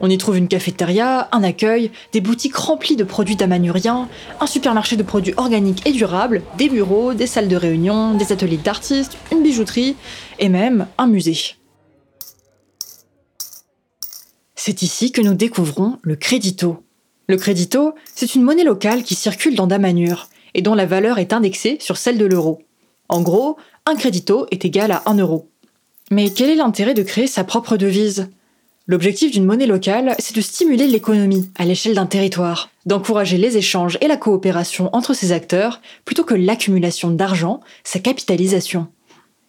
On 0.01 0.11
y 0.11 0.19
trouve 0.19 0.37
une 0.37 0.49
cafétéria, 0.49 1.29
un 1.31 1.45
accueil, 1.45 1.93
des 2.13 2.21
boutiques 2.21 2.57
remplies 2.57 2.97
de 2.97 3.05
produits 3.05 3.37
damanuriens, 3.37 4.09
un 4.41 4.47
supermarché 4.49 4.97
de 4.97 5.05
produits 5.05 5.35
organiques 5.37 5.87
et 5.87 5.93
durables, 5.93 6.43
des 6.59 6.69
bureaux, 6.69 7.15
des 7.15 7.29
salles 7.29 7.47
de 7.47 7.55
réunion, 7.55 8.15
des 8.15 8.33
ateliers 8.33 8.57
d'artistes, 8.57 9.17
une 9.31 9.45
bijouterie 9.45 9.95
et 10.41 10.49
même 10.49 10.89
un 10.99 11.07
musée. 11.07 11.55
C'est 14.57 14.83
ici 14.83 15.13
que 15.13 15.21
nous 15.21 15.35
découvrons 15.35 15.99
le 16.03 16.17
crédito. 16.17 16.83
Le 17.29 17.37
crédito, 17.37 17.95
c'est 18.13 18.35
une 18.35 18.43
monnaie 18.43 18.65
locale 18.65 19.05
qui 19.05 19.15
circule 19.15 19.55
dans 19.55 19.69
Damanur 19.69 20.29
et 20.55 20.63
dont 20.63 20.75
la 20.75 20.87
valeur 20.87 21.19
est 21.19 21.33
indexée 21.33 21.77
sur 21.81 21.97
celle 21.97 22.19
de 22.19 22.27
l'euro. 22.27 22.63
En 23.09 23.23
gros, 23.23 23.57
un 23.87 23.95
crédito 23.95 24.47
est 24.51 24.65
égal 24.65 24.91
à 24.91 25.03
1 25.07 25.19
euro. 25.19 25.52
Mais 26.13 26.29
quel 26.29 26.51
est 26.51 26.57
l'intérêt 26.57 26.93
de 26.93 27.03
créer 27.03 27.27
sa 27.27 27.43
propre 27.43 27.79
devise? 27.79 28.29
L'objectif 28.87 29.31
d'une 29.31 29.47
monnaie 29.47 29.65
locale, 29.65 30.15
c'est 30.19 30.37
de 30.37 30.43
stimuler 30.43 30.87
l'économie 30.87 31.49
à 31.59 31.65
l'échelle 31.65 31.95
d'un 31.95 32.05
territoire, 32.05 32.69
d'encourager 32.85 33.39
les 33.39 33.57
échanges 33.57 33.97
et 34.03 34.09
la 34.09 34.19
coopération 34.19 34.91
entre 34.95 35.15
ces 35.15 35.33
acteurs, 35.33 35.81
plutôt 36.05 36.23
que 36.23 36.35
l'accumulation 36.35 37.11
d'argent, 37.13 37.61
sa 37.83 37.99
capitalisation. 37.99 38.89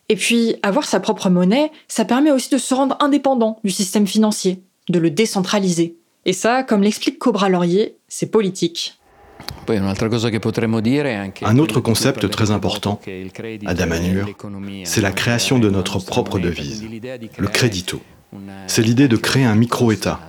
Et 0.07 0.15
puis, 0.15 0.55
avoir 0.63 0.85
sa 0.85 1.01
propre 1.01 1.29
monnaie, 1.29 1.69
ça 1.89 2.05
permet 2.05 2.31
aussi 2.31 2.49
de 2.49 2.57
se 2.57 2.73
rendre 2.73 2.95
indépendant 3.01 3.59
du 3.65 3.69
système 3.69 4.07
financier, 4.07 4.63
de 4.87 4.99
le 4.99 5.09
décentraliser. 5.09 5.97
Et 6.23 6.31
ça, 6.31 6.63
comme 6.63 6.81
l'explique 6.81 7.19
Cobra 7.19 7.49
Laurier, 7.49 7.97
c'est 8.07 8.31
politique. 8.31 8.97
Un 11.41 11.57
autre 11.57 11.79
concept 11.79 12.29
très 12.29 12.51
important 12.51 12.99
à 13.65 13.73
Damanur, 13.73 14.27
c'est 14.83 15.01
la 15.01 15.11
création 15.11 15.59
de 15.59 15.69
notre 15.69 15.99
propre 15.99 16.39
devise, 16.39 16.83
le 17.37 17.47
crédito. 17.47 18.01
C'est 18.67 18.81
l'idée 18.81 19.07
de 19.07 19.17
créer 19.17 19.45
un 19.45 19.55
micro-État. 19.55 20.19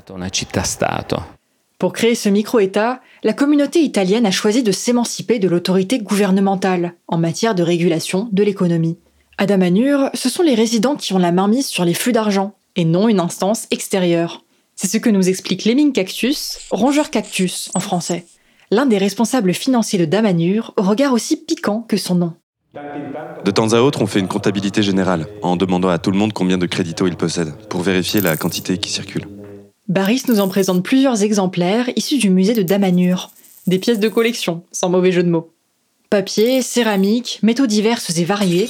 Pour 1.79 1.93
créer 1.93 2.15
ce 2.15 2.29
micro-État, 2.29 3.01
la 3.23 3.33
communauté 3.33 3.81
italienne 3.81 4.27
a 4.27 4.31
choisi 4.31 4.63
de 4.63 4.73
s'émanciper 4.73 5.39
de 5.39 5.49
l'autorité 5.49 5.99
gouvernementale 5.99 6.95
en 7.09 7.19
matière 7.19 7.55
de 7.55 7.63
régulation 7.63 8.29
de 8.31 8.43
l'économie. 8.43 8.99
À 9.39 9.47
Damanur, 9.47 10.11
ce 10.15 10.29
sont 10.29 10.43
les 10.43 10.55
résidents 10.55 10.95
qui 10.95 11.13
ont 11.13 11.19
la 11.19 11.33
main 11.33 11.49
mise 11.49 11.67
sur 11.67 11.85
les 11.85 11.95
flux 11.95 12.13
d'argent, 12.13 12.55
et 12.77 12.85
non 12.85 13.09
une 13.09 13.21
instance 13.21 13.67
extérieure. 13.71 14.45
C'est 14.77 14.87
ce 14.87 14.99
que 14.99 15.11
nous 15.11 15.29
explique 15.29 15.65
Lemming 15.65 15.93
Cactus, 15.93 16.59
rongeur 16.71 17.11
cactus 17.11 17.71
en 17.75 17.81
français 17.81 18.27
l'un 18.71 18.87
des 18.87 18.99
responsables 18.99 19.55
financiers 19.55 19.99
de 19.99 20.05
Damanur, 20.05 20.75
au 20.77 20.83
regard 20.83 21.13
aussi 21.13 21.37
piquant 21.37 21.83
que 21.83 21.97
son 21.97 22.15
nom. 22.15 22.33
De 23.45 23.51
temps 23.51 23.73
à 23.73 23.81
autre, 23.81 24.03
on 24.03 24.07
fait 24.07 24.21
une 24.21 24.29
comptabilité 24.29 24.83
générale, 24.83 25.27
en 25.43 25.57
demandant 25.57 25.89
à 25.89 25.99
tout 25.99 26.11
le 26.11 26.19
monde 26.19 26.33
combien 26.33 26.59
de 26.59 26.67
créditos 26.67 27.07
il 27.07 27.17
possède, 27.17 27.55
pour 27.69 27.83
vérifier 27.83 28.21
la 28.21 28.37
quantité 28.37 28.79
qui 28.79 28.91
circule. 28.91 29.27
Baris 29.89 30.23
nous 30.29 30.41
en 30.41 30.49
présente 30.49 30.83
plusieurs 30.83 31.23
exemplaires 31.23 31.91
issus 31.95 32.19
du 32.19 32.31
musée 32.31 32.55
de 32.55 32.63
Damanur. 32.63 33.31
Des 33.67 33.79
pièces 33.79 34.01
de 34.01 34.09
collection, 34.09 34.65
sans 34.73 34.89
mauvais 34.89 35.13
jeu 35.13 35.23
de 35.23 35.31
mots. 35.31 35.51
Papier, 36.11 36.63
céramique, 36.63 37.39
métaux 37.43 37.67
diverses 37.67 38.17
et 38.17 38.25
variés. 38.25 38.69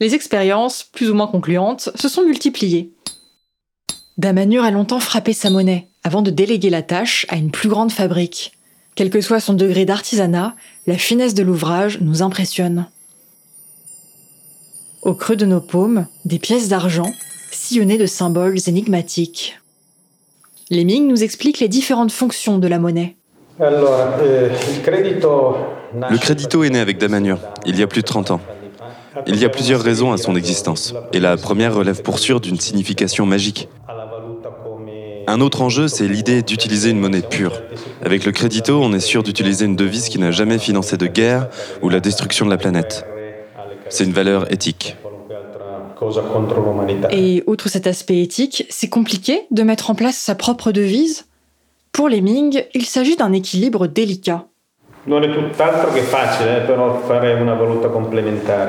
Les 0.00 0.14
expériences, 0.14 0.84
plus 0.92 1.10
ou 1.10 1.14
moins 1.14 1.26
concluantes, 1.26 1.90
se 1.94 2.08
sont 2.08 2.24
multipliées. 2.24 2.92
Damanur 4.16 4.64
a 4.64 4.70
longtemps 4.70 5.00
frappé 5.00 5.32
sa 5.32 5.50
monnaie, 5.50 5.88
avant 6.04 6.22
de 6.22 6.30
déléguer 6.30 6.70
la 6.70 6.82
tâche 6.82 7.26
à 7.28 7.36
une 7.36 7.50
plus 7.50 7.68
grande 7.68 7.90
fabrique. 7.92 8.53
Quel 8.94 9.10
que 9.10 9.20
soit 9.20 9.40
son 9.40 9.54
degré 9.54 9.84
d'artisanat, 9.84 10.54
la 10.86 10.96
finesse 10.96 11.34
de 11.34 11.42
l'ouvrage 11.42 11.98
nous 12.00 12.22
impressionne. 12.22 12.86
Au 15.02 15.14
creux 15.14 15.36
de 15.36 15.46
nos 15.46 15.60
paumes, 15.60 16.06
des 16.24 16.38
pièces 16.38 16.68
d'argent, 16.68 17.12
sillonnées 17.50 17.98
de 17.98 18.06
symboles 18.06 18.58
énigmatiques. 18.66 19.58
Lemming 20.70 21.08
nous 21.08 21.24
explique 21.24 21.58
les 21.58 21.68
différentes 21.68 22.12
fonctions 22.12 22.58
de 22.58 22.68
la 22.68 22.78
monnaie. 22.78 23.16
Le 23.58 24.50
crédito 26.18 26.64
est 26.64 26.70
né 26.70 26.80
avec 26.80 26.98
Damanur, 26.98 27.38
il 27.66 27.78
y 27.78 27.82
a 27.82 27.86
plus 27.86 28.02
de 28.02 28.06
30 28.06 28.30
ans. 28.30 28.40
Il 29.26 29.36
y 29.36 29.44
a 29.44 29.48
plusieurs 29.48 29.80
raisons 29.80 30.12
à 30.12 30.16
son 30.16 30.34
existence, 30.36 30.94
et 31.12 31.20
la 31.20 31.36
première 31.36 31.74
relève 31.74 32.02
pour 32.02 32.18
sûr 32.18 32.40
d'une 32.40 32.58
signification 32.58 33.26
magique. 33.26 33.68
Un 35.26 35.40
autre 35.40 35.62
enjeu, 35.62 35.88
c'est 35.88 36.06
l'idée 36.06 36.42
d'utiliser 36.42 36.90
une 36.90 37.00
monnaie 37.00 37.22
pure. 37.22 37.62
Avec 38.04 38.24
le 38.24 38.32
crédito, 38.32 38.80
on 38.82 38.92
est 38.92 39.00
sûr 39.00 39.22
d'utiliser 39.22 39.64
une 39.64 39.76
devise 39.76 40.08
qui 40.08 40.18
n'a 40.18 40.30
jamais 40.30 40.58
financé 40.58 40.96
de 40.96 41.06
guerre 41.06 41.48
ou 41.82 41.88
la 41.88 42.00
destruction 42.00 42.44
de 42.44 42.50
la 42.50 42.58
planète. 42.58 43.06
C'est 43.88 44.04
une 44.04 44.12
valeur 44.12 44.52
éthique. 44.52 44.96
Et 47.10 47.44
outre 47.46 47.68
cet 47.68 47.86
aspect 47.86 48.20
éthique, 48.20 48.66
c'est 48.68 48.88
compliqué 48.88 49.42
de 49.50 49.62
mettre 49.62 49.90
en 49.90 49.94
place 49.94 50.16
sa 50.16 50.34
propre 50.34 50.72
devise? 50.72 51.26
Pour 51.92 52.08
les 52.08 52.20
Ming, 52.20 52.64
il 52.74 52.84
s'agit 52.84 53.16
d'un 53.16 53.32
équilibre 53.32 53.86
délicat. 53.86 54.46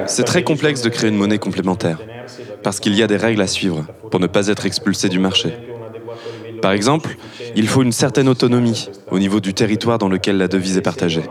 C'est 0.05 0.23
très 0.23 0.43
complexe 0.43 0.81
de 0.81 0.89
créer 0.89 1.09
une 1.09 1.15
monnaie 1.15 1.39
complémentaire, 1.39 1.97
parce 2.61 2.79
qu'il 2.79 2.93
y 2.93 3.01
a 3.01 3.07
des 3.07 3.17
règles 3.17 3.41
à 3.41 3.47
suivre 3.47 3.85
pour 4.11 4.19
ne 4.19 4.27
pas 4.27 4.47
être 4.47 4.65
expulsé 4.65 5.09
du 5.09 5.19
marché. 5.19 5.53
Par 6.65 6.71
exemple, 6.71 7.15
il 7.55 7.67
faut 7.67 7.83
une 7.83 7.91
certaine 7.91 8.27
autonomie 8.27 8.89
au 9.11 9.19
niveau 9.19 9.39
du 9.39 9.53
territoire 9.53 9.99
dans 9.99 10.09
lequel 10.09 10.39
la 10.39 10.47
devise 10.47 10.77
est 10.79 10.81
partagée. 10.81 11.21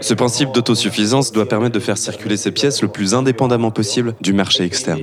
Ce 0.00 0.14
principe 0.14 0.50
d'autosuffisance 0.50 1.30
doit 1.30 1.46
permettre 1.46 1.76
de 1.76 1.78
faire 1.78 1.96
circuler 1.96 2.36
ces 2.36 2.50
pièces 2.50 2.82
le 2.82 2.88
plus 2.88 3.14
indépendamment 3.14 3.70
possible 3.70 4.14
du 4.20 4.32
marché 4.32 4.64
externe. 4.64 5.02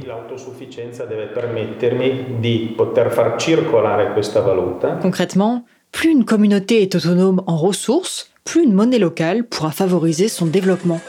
Concrètement, 5.01 5.63
plus 5.93 6.09
une 6.09 6.25
communauté 6.25 6.81
est 6.81 6.93
autonome 6.93 7.43
en 7.47 7.55
ressources, 7.55 8.29
plus 8.43 8.63
une 8.63 8.73
monnaie 8.73 8.99
locale 8.99 9.45
pourra 9.45 9.71
favoriser 9.71 10.27
son 10.27 10.47
développement. 10.47 10.99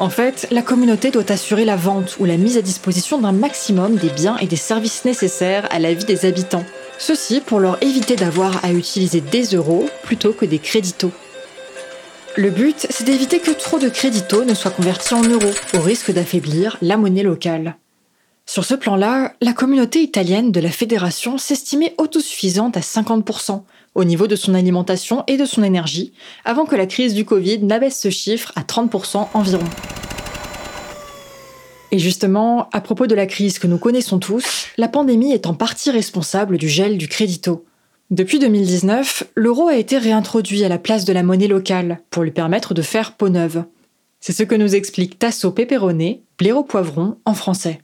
En 0.00 0.08
fait, 0.08 0.48
la 0.50 0.62
communauté 0.62 1.12
doit 1.12 1.30
assurer 1.30 1.64
la 1.64 1.76
vente 1.76 2.16
ou 2.18 2.24
la 2.24 2.38
mise 2.38 2.56
à 2.56 2.62
disposition 2.62 3.20
d'un 3.20 3.32
maximum 3.32 3.94
des 3.94 4.08
biens 4.08 4.36
et 4.38 4.46
des 4.46 4.56
services 4.56 5.04
nécessaires 5.04 5.68
à 5.70 5.78
la 5.78 5.94
vie 5.94 6.06
des 6.06 6.26
habitants. 6.26 6.64
Ceci 7.00 7.40
pour 7.40 7.60
leur 7.60 7.82
éviter 7.82 8.14
d'avoir 8.14 8.62
à 8.62 8.72
utiliser 8.72 9.22
des 9.22 9.44
euros 9.56 9.88
plutôt 10.02 10.34
que 10.34 10.44
des 10.44 10.58
créditos. 10.58 11.12
Le 12.36 12.50
but, 12.50 12.86
c'est 12.90 13.04
d'éviter 13.04 13.40
que 13.40 13.52
trop 13.52 13.78
de 13.78 13.88
créditos 13.88 14.44
ne 14.44 14.52
soient 14.52 14.70
convertis 14.70 15.14
en 15.14 15.22
euros, 15.22 15.50
au 15.74 15.80
risque 15.80 16.12
d'affaiblir 16.12 16.76
la 16.82 16.98
monnaie 16.98 17.22
locale. 17.22 17.76
Sur 18.44 18.66
ce 18.66 18.74
plan-là, 18.74 19.32
la 19.40 19.54
communauté 19.54 20.02
italienne 20.02 20.52
de 20.52 20.60
la 20.60 20.70
fédération 20.70 21.38
s'estimait 21.38 21.94
autosuffisante 21.96 22.76
à 22.76 22.80
50% 22.80 23.62
au 23.94 24.04
niveau 24.04 24.26
de 24.26 24.36
son 24.36 24.54
alimentation 24.54 25.24
et 25.26 25.38
de 25.38 25.46
son 25.46 25.62
énergie, 25.62 26.12
avant 26.44 26.66
que 26.66 26.76
la 26.76 26.86
crise 26.86 27.14
du 27.14 27.24
Covid 27.24 27.60
n'abaisse 27.60 27.98
ce 27.98 28.10
chiffre 28.10 28.52
à 28.56 28.60
30% 28.60 29.28
environ. 29.32 29.64
Et 31.92 31.98
justement, 31.98 32.68
à 32.72 32.80
propos 32.80 33.06
de 33.06 33.14
la 33.14 33.26
crise 33.26 33.58
que 33.58 33.66
nous 33.66 33.78
connaissons 33.78 34.18
tous, 34.18 34.68
la 34.76 34.88
pandémie 34.88 35.32
est 35.32 35.46
en 35.46 35.54
partie 35.54 35.90
responsable 35.90 36.56
du 36.56 36.68
gel 36.68 36.98
du 36.98 37.08
crédito. 37.08 37.64
Depuis 38.10 38.38
2019, 38.38 39.24
l'euro 39.34 39.68
a 39.68 39.76
été 39.76 39.98
réintroduit 39.98 40.64
à 40.64 40.68
la 40.68 40.78
place 40.78 41.04
de 41.04 41.12
la 41.12 41.22
monnaie 41.22 41.48
locale 41.48 42.00
pour 42.10 42.22
lui 42.22 42.30
permettre 42.30 42.74
de 42.74 42.82
faire 42.82 43.16
peau 43.16 43.28
neuve. 43.28 43.64
C'est 44.20 44.32
ce 44.32 44.42
que 44.42 44.54
nous 44.54 44.74
explique 44.74 45.18
Tasso 45.18 45.50
Peperone, 45.50 46.18
blaireau 46.38 46.64
poivron 46.64 47.18
en 47.24 47.34
français. 47.34 47.80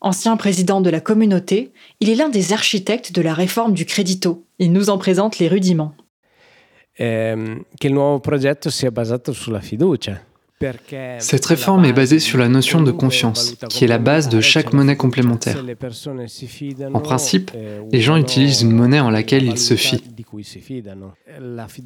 Ancien 0.00 0.36
président 0.36 0.80
de 0.80 0.90
la 0.90 1.00
communauté, 1.00 1.72
il 2.00 2.08
est 2.08 2.14
l'un 2.14 2.28
des 2.28 2.52
architectes 2.52 3.12
de 3.12 3.20
la 3.20 3.34
réforme 3.34 3.72
du 3.72 3.84
crédito. 3.84 4.44
Il 4.58 4.72
nous 4.72 4.90
en 4.90 4.98
présente 4.98 5.38
les 5.38 5.48
rudiments. 5.48 5.94
Che 6.98 7.86
il 7.86 7.92
nuovo 7.92 8.18
progetto 8.18 8.70
sia 8.70 8.90
basato 8.90 9.32
sulla 9.32 9.60
fiducia. 9.60 10.20
Cette 11.18 11.46
réforme 11.46 11.84
est 11.84 11.92
basée 11.92 12.18
sur 12.18 12.38
la 12.38 12.48
notion 12.48 12.82
de 12.82 12.90
confiance, 12.90 13.54
qui 13.68 13.84
est 13.84 13.88
la 13.88 13.98
base 13.98 14.28
de 14.28 14.40
chaque 14.40 14.72
monnaie 14.72 14.96
complémentaire. 14.96 15.64
En 16.92 17.00
principe, 17.00 17.52
les 17.92 18.00
gens 18.00 18.16
utilisent 18.16 18.62
une 18.62 18.72
monnaie 18.72 19.00
en 19.00 19.10
laquelle 19.10 19.44
ils 19.44 19.58
se 19.58 19.74
fient. 19.74 20.02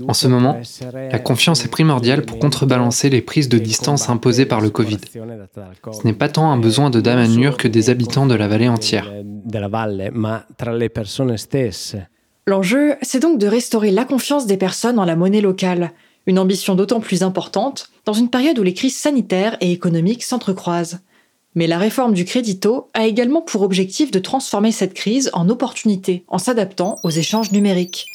En 0.08 0.14
ce 0.14 0.28
moment, 0.28 0.60
la 0.94 1.18
confiance 1.18 1.64
est 1.64 1.68
primordiale 1.70 2.22
pour 2.22 2.38
contrebalancer 2.38 3.10
les 3.10 3.20
prises 3.20 3.48
de 3.48 3.58
distance 3.58 4.08
imposées 4.08 4.46
par 4.46 4.60
le 4.60 4.70
Covid. 4.70 4.98
Ce 5.12 6.06
n'est 6.06 6.12
pas 6.14 6.28
tant 6.28 6.50
un 6.50 6.58
besoin 6.58 6.90
de 6.90 7.00
Damanur 7.00 7.56
que 7.56 7.68
des 7.68 7.90
habitants 7.90 8.26
de 8.26 8.34
la 8.34 8.48
vallée 8.48 8.68
entière. 8.68 9.12
L'enjeu, 12.46 12.94
c'est 13.02 13.20
donc 13.20 13.38
de 13.38 13.46
restaurer 13.46 13.90
la 13.92 14.04
confiance 14.04 14.46
des 14.46 14.56
personnes 14.56 14.98
en 14.98 15.04
la 15.04 15.14
monnaie 15.14 15.40
locale, 15.40 15.92
une 16.26 16.38
ambition 16.38 16.74
d'autant 16.74 17.00
plus 17.00 17.22
importante 17.22 17.90
dans 18.04 18.12
une 18.12 18.30
période 18.30 18.58
où 18.58 18.62
les 18.62 18.74
crises 18.74 18.96
sanitaires 18.96 19.56
et 19.60 19.72
économiques 19.72 20.22
s'entrecroisent. 20.22 21.00
Mais 21.54 21.66
la 21.66 21.78
réforme 21.78 22.14
du 22.14 22.24
crédito 22.24 22.88
a 22.94 23.06
également 23.06 23.42
pour 23.42 23.62
objectif 23.62 24.10
de 24.10 24.18
transformer 24.18 24.72
cette 24.72 24.94
crise 24.94 25.30
en 25.34 25.48
opportunité 25.48 26.24
en 26.28 26.38
s'adaptant 26.38 26.96
aux 27.02 27.10
échanges 27.10 27.52
numériques. 27.52 28.06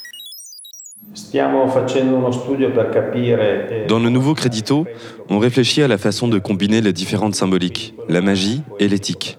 Eh, 3.72 3.88
dans 3.88 4.00
le 4.00 4.10
nouveau 4.10 4.34
crédito, 4.34 4.86
on 5.30 5.40
réfléchit 5.40 5.82
à 5.82 5.88
la 5.88 5.98
façon 5.98 6.28
de 6.28 6.40
combiner 6.40 6.82
les 6.82 6.94
différentes 6.94 7.36
symboliques, 7.36 7.94
la 8.10 8.22
magie 8.22 8.62
et 8.80 8.88
l'éthique. 8.88 9.38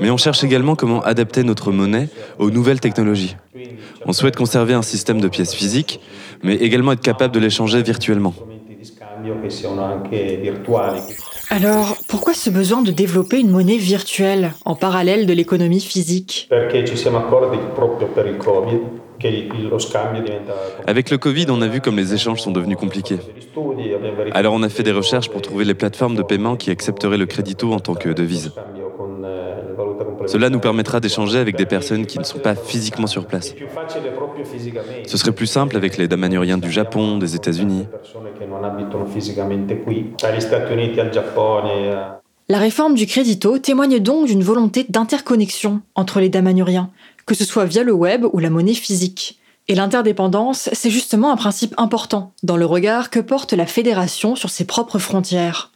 Mais 0.00 0.10
on 0.10 0.16
cherche 0.16 0.42
également 0.42 0.74
comment 0.76 1.02
adapter 1.02 1.42
notre 1.42 1.70
monnaie 1.72 2.08
aux 2.38 2.50
nouvelles 2.50 2.80
technologies. 2.80 3.36
On 4.06 4.12
souhaite 4.12 4.36
conserver 4.36 4.74
un 4.74 4.82
système 4.82 5.20
de 5.20 5.28
pièces 5.28 5.54
physiques, 5.54 6.00
mais 6.42 6.54
également 6.56 6.92
être 6.92 7.00
capable 7.00 7.34
de 7.34 7.40
l'échanger 7.40 7.82
virtuellement. 7.82 8.34
Alors, 11.50 11.96
pourquoi 12.08 12.32
ce 12.32 12.48
besoin 12.48 12.82
de 12.82 12.90
développer 12.90 13.40
une 13.40 13.50
monnaie 13.50 13.76
virtuelle 13.76 14.52
en 14.64 14.74
parallèle 14.74 15.26
de 15.26 15.32
l'économie 15.32 15.80
physique? 15.80 16.48
Avec 20.86 21.10
le 21.10 21.18
Covid, 21.18 21.46
on 21.50 21.60
a 21.60 21.66
vu 21.66 21.80
comme 21.80 21.96
les 21.96 22.14
échanges 22.14 22.40
sont 22.40 22.52
devenus 22.52 22.78
compliqués. 22.78 23.18
Alors 24.32 24.54
on 24.54 24.62
a 24.62 24.68
fait 24.68 24.82
des 24.82 24.92
recherches 24.92 25.28
pour 25.28 25.42
trouver 25.42 25.64
les 25.64 25.74
plateformes 25.74 26.14
de 26.14 26.22
paiement 26.22 26.56
qui 26.56 26.70
accepteraient 26.70 27.18
le 27.18 27.26
crédito 27.26 27.72
en 27.72 27.80
tant 27.80 27.94
que 27.94 28.08
devise. 28.08 28.52
Cela 30.26 30.50
nous 30.50 30.60
permettra 30.60 31.00
d'échanger 31.00 31.38
avec 31.38 31.56
des 31.56 31.66
personnes 31.66 32.06
qui 32.06 32.18
ne 32.18 32.24
sont 32.24 32.38
pas 32.38 32.54
physiquement 32.54 33.06
sur 33.06 33.26
place. 33.26 33.54
Ce 35.06 35.16
serait 35.16 35.32
plus 35.32 35.46
simple 35.46 35.76
avec 35.76 35.96
les 35.96 36.08
damanuriens 36.08 36.58
du 36.58 36.70
Japon, 36.70 37.18
des 37.18 37.34
États-Unis. 37.34 37.86
La 42.48 42.58
réforme 42.58 42.94
du 42.94 43.06
crédito 43.06 43.58
témoigne 43.58 44.00
donc 44.00 44.26
d'une 44.26 44.42
volonté 44.42 44.84
d'interconnexion 44.88 45.82
entre 45.94 46.20
les 46.20 46.28
damanuriens, 46.28 46.90
que 47.26 47.34
ce 47.34 47.44
soit 47.44 47.64
via 47.64 47.84
le 47.84 47.92
web 47.92 48.26
ou 48.32 48.38
la 48.40 48.50
monnaie 48.50 48.74
physique. 48.74 49.38
Et 49.68 49.76
l'interdépendance, 49.76 50.68
c'est 50.72 50.90
justement 50.90 51.30
un 51.30 51.36
principe 51.36 51.74
important 51.76 52.32
dans 52.42 52.56
le 52.56 52.66
regard 52.66 53.08
que 53.08 53.20
porte 53.20 53.52
la 53.52 53.66
fédération 53.66 54.34
sur 54.34 54.50
ses 54.50 54.64
propres 54.64 54.98
frontières. 54.98 55.69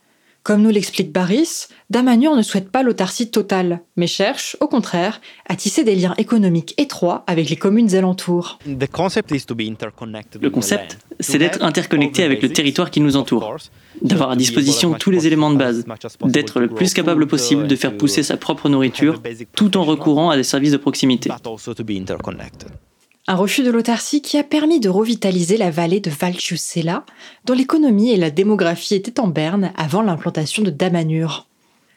Comme 0.44 0.60
nous 0.60 0.68
l'explique 0.68 1.10
Baris, 1.10 1.68
Damanur 1.88 2.36
ne 2.36 2.42
souhaite 2.42 2.70
pas 2.70 2.82
l'autarcie 2.82 3.30
totale, 3.30 3.80
mais 3.96 4.06
cherche, 4.06 4.58
au 4.60 4.68
contraire, 4.68 5.22
à 5.48 5.56
tisser 5.56 5.84
des 5.84 5.94
liens 5.94 6.12
économiques 6.18 6.74
étroits 6.76 7.24
avec 7.26 7.48
les 7.48 7.56
communes 7.56 7.94
alentours. 7.94 8.58
Le 8.66 10.50
concept, 10.50 10.98
c'est 11.18 11.38
d'être 11.38 11.62
interconnecté 11.62 12.24
avec 12.24 12.42
le 12.42 12.50
territoire 12.50 12.90
qui 12.90 13.00
nous 13.00 13.16
entoure, 13.16 13.56
d'avoir 14.02 14.32
à 14.32 14.36
disposition 14.36 14.92
tous 14.92 15.10
les 15.10 15.26
éléments 15.26 15.50
de 15.50 15.56
base, 15.56 15.86
d'être 16.26 16.60
le 16.60 16.68
plus 16.68 16.92
capable 16.92 17.26
possible 17.26 17.66
de 17.66 17.74
faire 17.74 17.96
pousser 17.96 18.22
sa 18.22 18.36
propre 18.36 18.68
nourriture 18.68 19.22
tout 19.56 19.78
en 19.78 19.84
recourant 19.84 20.28
à 20.28 20.36
des 20.36 20.44
services 20.44 20.72
de 20.72 20.76
proximité. 20.76 21.30
Un 23.26 23.36
refus 23.36 23.62
de 23.62 23.70
l'autarcie 23.70 24.20
qui 24.20 24.36
a 24.36 24.44
permis 24.44 24.80
de 24.80 24.90
revitaliser 24.90 25.56
la 25.56 25.70
vallée 25.70 26.00
de 26.00 26.10
Valciusella, 26.10 27.06
dont 27.46 27.54
l'économie 27.54 28.10
et 28.10 28.18
la 28.18 28.30
démographie 28.30 28.96
étaient 28.96 29.18
en 29.18 29.28
berne 29.28 29.72
avant 29.78 30.02
l'implantation 30.02 30.62
de 30.62 30.68
Damanur. 30.68 31.46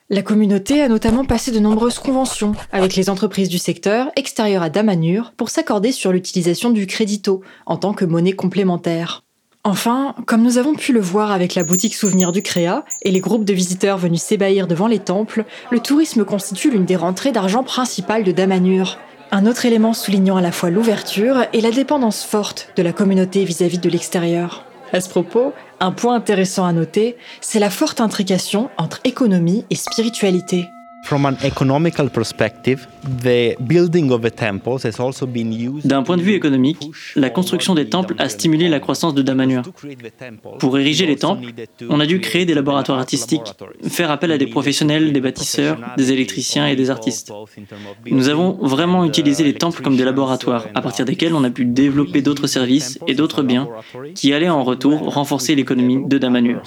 La 0.10 0.22
communauté 0.22 0.82
a 0.82 0.88
notamment 0.88 1.26
passé 1.26 1.52
de 1.52 1.60
nombreuses 1.60 2.00
conventions 2.00 2.54
avec 2.72 2.96
les 2.96 3.10
entreprises 3.10 3.50
du 3.50 3.58
secteur 3.58 4.10
extérieur 4.16 4.64
à 4.64 4.70
Damanur 4.70 5.34
pour 5.36 5.50
s'accorder 5.50 5.92
sur 5.92 6.14
l'utilisation 6.14 6.70
du 6.70 6.88
crédito 6.88 7.42
en 7.66 7.76
tant 7.76 7.94
que 7.94 8.06
monnaie 8.06 8.32
complémentaire. 8.32 9.26
Enfin, 9.66 10.16
comme 10.28 10.44
nous 10.44 10.58
avons 10.58 10.76
pu 10.76 10.94
le 10.94 11.02
voir 11.02 11.34
avec 11.34 11.56
la 11.56 11.66
boutique 11.66 11.94
souvenir 11.96 12.32
du 12.32 12.42
Créa 12.42 12.86
et 13.02 13.12
les 13.12 13.20
groupes 13.20 13.44
de 13.44 13.52
visiteurs 13.52 13.98
venus 13.98 14.22
s'ébahir 14.22 14.66
devant 14.66 14.88
les 14.88 15.00
temples, 15.00 15.44
le 15.72 15.82
tourisme 15.82 16.24
constitue 16.24 16.72
l'une 16.72 16.86
des 16.86 16.96
rentrées 16.96 17.34
d'argent 17.34 17.66
principales 17.66 18.24
de 18.24 18.32
Damanur. 18.32 18.98
Un 19.32 19.46
autre 19.46 19.66
élément 19.66 19.94
soulignant 19.94 20.38
à 20.38 20.42
la 20.42 20.54
fois 20.54 20.70
l'ouverture 20.70 21.46
et 21.52 21.60
la 21.60 21.72
dépendance 21.72 22.24
forte 22.24 22.70
de 22.78 22.84
la 22.84 22.94
communauté 22.94 23.44
vis-à-vis 23.44 23.80
de 23.80 23.90
l'extérieur. 23.90 24.64
À 24.94 25.02
ce 25.02 25.10
propos, 25.10 25.54
un 25.82 25.92
point 25.92 26.16
intéressant 26.16 26.66
à 26.66 26.72
noter, 26.72 27.18
c'est 27.42 27.60
la 27.60 27.70
forte 27.70 28.00
intrication 28.00 28.70
entre 28.78 29.02
économie 29.04 29.66
et 29.70 29.76
spiritualité. 29.76 30.70
D'un 35.86 36.04
point 36.04 36.18
de 36.18 36.22
vue 36.22 36.34
économique, 36.34 36.90
la 37.16 37.30
construction 37.30 37.76
des 37.76 37.88
temples 37.88 38.16
a 38.18 38.28
stimulé 38.28 38.68
la 38.68 38.82
croissance 38.82 39.14
de 39.14 39.22
Damanhur. 39.22 39.64
Pour 40.60 40.78
ériger 40.78 41.06
les 41.06 41.16
temples, 41.16 41.48
on 41.90 42.02
a 42.02 42.06
dû 42.06 42.20
créer 42.20 42.46
des 42.46 42.54
laboratoires 42.54 43.00
artistiques, 43.00 43.54
faire 43.88 44.12
appel 44.12 44.34
à 44.34 44.38
des 44.38 44.48
professionnels, 44.48 45.14
des 45.14 45.22
bâtisseurs, 45.22 45.78
des 45.96 46.12
électriciens 46.12 46.68
et 46.68 46.76
des 46.76 46.90
artistes. 46.90 47.32
Nous 48.12 48.28
avons 48.28 48.58
vraiment 48.62 49.06
utilisé 49.06 49.46
les 49.46 49.54
temples 49.54 49.82
comme 49.82 49.96
des 49.96 50.04
laboratoires, 50.04 50.68
à 50.76 50.82
partir 50.82 51.06
desquels 51.06 51.34
on 51.34 51.44
a 51.46 51.50
pu 51.50 51.64
développer 51.64 52.22
d'autres 52.22 52.48
services 52.48 53.00
et 53.08 53.16
d'autres 53.16 53.44
biens 53.44 53.70
qui 54.14 54.34
allaient 54.34 54.50
en 54.50 54.64
retour 54.64 55.14
renforcer 55.14 55.56
l'économie 55.56 56.06
de 56.06 56.18
Damanhur. 56.18 56.62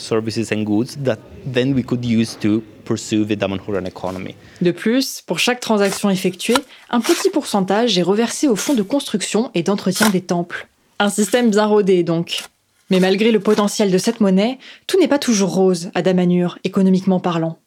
De 4.60 4.70
plus, 4.70 5.22
pour 5.26 5.38
chaque 5.38 5.60
transaction 5.60 6.10
effectuée, 6.10 6.56
un 6.90 7.00
petit 7.00 7.30
pourcentage 7.30 7.98
est 7.98 8.02
reversé 8.02 8.48
au 8.48 8.56
fonds 8.56 8.74
de 8.74 8.82
construction 8.82 9.50
et 9.54 9.62
d'entretien 9.62 10.08
des 10.10 10.20
temples. 10.22 10.68
Un 10.98 11.08
système 11.08 11.50
bien 11.50 11.66
rodé 11.66 12.02
donc. 12.02 12.42
Mais 12.90 13.00
malgré 13.00 13.30
le 13.30 13.40
potentiel 13.40 13.90
de 13.90 13.98
cette 13.98 14.20
monnaie, 14.20 14.58
tout 14.86 14.98
n'est 14.98 15.08
pas 15.08 15.18
toujours 15.18 15.54
rose 15.54 15.90
à 15.94 16.02
Damanhur, 16.02 16.58
économiquement 16.64 17.20
parlant. 17.20 17.58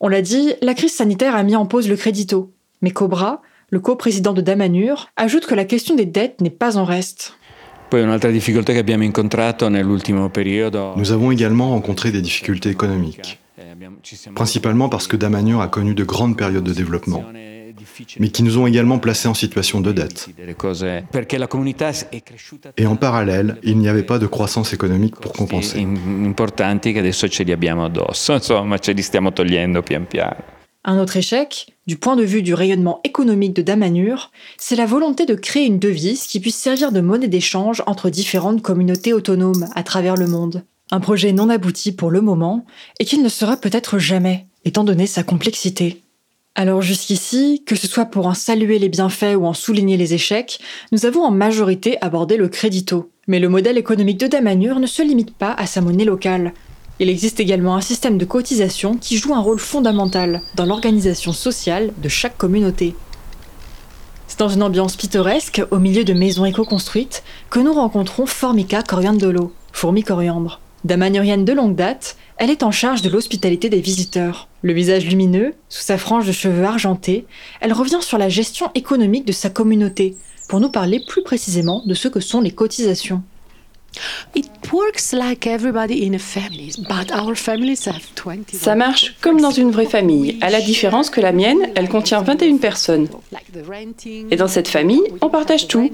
On 0.00 0.08
l'a 0.08 0.22
dit, 0.22 0.52
la 0.62 0.74
crise 0.74 0.94
sanitaire 0.94 1.34
a 1.34 1.42
mis 1.42 1.56
en 1.56 1.66
pause 1.66 1.88
le 1.88 1.96
crédito. 1.96 2.52
Mais 2.80 2.92
Cobra, 2.92 3.42
le 3.70 3.80
co-président 3.80 4.32
de 4.32 4.40
Damanhur, 4.40 5.08
ajoute 5.16 5.46
que 5.46 5.56
la 5.56 5.64
question 5.64 5.96
des 5.96 6.06
dettes 6.06 6.40
n'est 6.40 6.50
pas 6.50 6.76
en 6.76 6.84
reste. 6.84 7.34
Nous 10.96 11.12
avons 11.12 11.30
également 11.32 11.70
rencontré 11.70 12.12
des 12.12 12.22
difficultés 12.22 12.70
économiques 12.70 13.40
principalement 14.34 14.88
parce 14.88 15.06
que 15.06 15.16
Damanhur 15.16 15.60
a 15.60 15.68
connu 15.68 15.94
de 15.94 16.04
grandes 16.04 16.36
périodes 16.36 16.64
de 16.64 16.72
développement, 16.72 17.24
mais 18.18 18.28
qui 18.28 18.42
nous 18.42 18.58
ont 18.58 18.66
également 18.66 18.98
placés 18.98 19.28
en 19.28 19.34
situation 19.34 19.80
de 19.80 19.92
dette. 19.92 20.28
Et 22.76 22.86
en 22.86 22.96
parallèle, 22.96 23.56
il 23.62 23.78
n'y 23.78 23.88
avait 23.88 24.02
pas 24.02 24.18
de 24.18 24.26
croissance 24.26 24.72
économique 24.72 25.16
pour 25.16 25.32
compenser. 25.32 25.86
Un 30.84 30.98
autre 31.00 31.16
échec, 31.16 31.74
du 31.86 31.96
point 31.96 32.16
de 32.16 32.22
vue 32.22 32.42
du 32.42 32.54
rayonnement 32.54 33.00
économique 33.04 33.52
de 33.52 33.62
Damanhur, 33.62 34.30
c'est 34.56 34.76
la 34.76 34.86
volonté 34.86 35.26
de 35.26 35.34
créer 35.34 35.66
une 35.66 35.78
devise 35.78 36.26
qui 36.26 36.40
puisse 36.40 36.56
servir 36.56 36.92
de 36.92 37.00
monnaie 37.00 37.28
d'échange 37.28 37.82
entre 37.86 38.08
différentes 38.10 38.62
communautés 38.62 39.12
autonomes 39.12 39.66
à 39.74 39.82
travers 39.82 40.16
le 40.16 40.28
monde. 40.28 40.64
Un 40.90 41.00
projet 41.00 41.32
non 41.32 41.50
abouti 41.50 41.92
pour 41.92 42.10
le 42.10 42.22
moment 42.22 42.64
et 42.98 43.04
qu'il 43.04 43.22
ne 43.22 43.28
sera 43.28 43.58
peut-être 43.58 43.98
jamais, 43.98 44.46
étant 44.64 44.84
donné 44.84 45.06
sa 45.06 45.22
complexité. 45.22 46.02
Alors 46.54 46.82
jusqu'ici, 46.82 47.62
que 47.66 47.76
ce 47.76 47.86
soit 47.86 48.06
pour 48.06 48.26
en 48.26 48.34
saluer 48.34 48.78
les 48.78 48.88
bienfaits 48.88 49.36
ou 49.36 49.46
en 49.46 49.52
souligner 49.52 49.96
les 49.96 50.14
échecs, 50.14 50.58
nous 50.90 51.04
avons 51.04 51.22
en 51.22 51.30
majorité 51.30 51.98
abordé 52.00 52.36
le 52.36 52.48
crédito. 52.48 53.10
Mais 53.26 53.38
le 53.38 53.50
modèle 53.50 53.76
économique 53.76 54.18
de 54.18 54.26
Damanhur 54.26 54.80
ne 54.80 54.86
se 54.86 55.02
limite 55.02 55.34
pas 55.34 55.52
à 55.52 55.66
sa 55.66 55.82
monnaie 55.82 56.06
locale. 56.06 56.54
Il 57.00 57.10
existe 57.10 57.38
également 57.38 57.76
un 57.76 57.80
système 57.80 58.18
de 58.18 58.24
cotisation 58.24 58.96
qui 58.96 59.18
joue 59.18 59.34
un 59.34 59.40
rôle 59.40 59.60
fondamental 59.60 60.40
dans 60.56 60.64
l'organisation 60.64 61.32
sociale 61.32 61.92
de 62.02 62.08
chaque 62.08 62.38
communauté. 62.38 62.94
C'est 64.26 64.40
dans 64.40 64.48
une 64.48 64.62
ambiance 64.62 64.96
pittoresque, 64.96 65.62
au 65.70 65.78
milieu 65.78 66.02
de 66.02 66.12
maisons 66.12 66.44
éco-construites, 66.44 67.22
que 67.50 67.60
nous 67.60 67.72
rencontrons 67.72 68.26
Formica 68.26 68.82
coriandolo, 68.82 69.52
fourmi 69.72 70.02
coriandre. 70.02 70.60
Damanurienne 70.88 71.44
de 71.44 71.52
longue 71.52 71.74
date, 71.74 72.16
elle 72.38 72.48
est 72.48 72.62
en 72.62 72.70
charge 72.70 73.02
de 73.02 73.10
l'hospitalité 73.10 73.68
des 73.68 73.82
visiteurs. 73.82 74.48
Le 74.62 74.72
visage 74.72 75.04
lumineux, 75.04 75.52
sous 75.68 75.82
sa 75.82 75.98
frange 75.98 76.26
de 76.26 76.32
cheveux 76.32 76.64
argentés, 76.64 77.26
elle 77.60 77.74
revient 77.74 77.98
sur 78.00 78.16
la 78.16 78.30
gestion 78.30 78.70
économique 78.74 79.26
de 79.26 79.32
sa 79.32 79.50
communauté, 79.50 80.16
pour 80.48 80.60
nous 80.60 80.70
parler 80.70 81.04
plus 81.06 81.22
précisément 81.22 81.82
de 81.84 81.92
ce 81.92 82.08
que 82.08 82.20
sont 82.20 82.40
les 82.40 82.52
cotisations. 82.52 83.22
Ça 88.52 88.74
marche 88.74 89.16
comme 89.20 89.40
dans 89.40 89.50
une 89.50 89.70
vraie 89.70 89.86
famille, 89.86 90.38
à 90.40 90.50
la 90.50 90.60
différence 90.60 91.10
que 91.10 91.20
la 91.20 91.32
mienne, 91.32 91.58
elle 91.74 91.88
contient 91.88 92.22
21 92.22 92.58
personnes. 92.58 93.08
Et 94.30 94.36
dans 94.36 94.48
cette 94.48 94.68
famille, 94.68 95.02
on 95.20 95.30
partage 95.30 95.68
tout, 95.68 95.90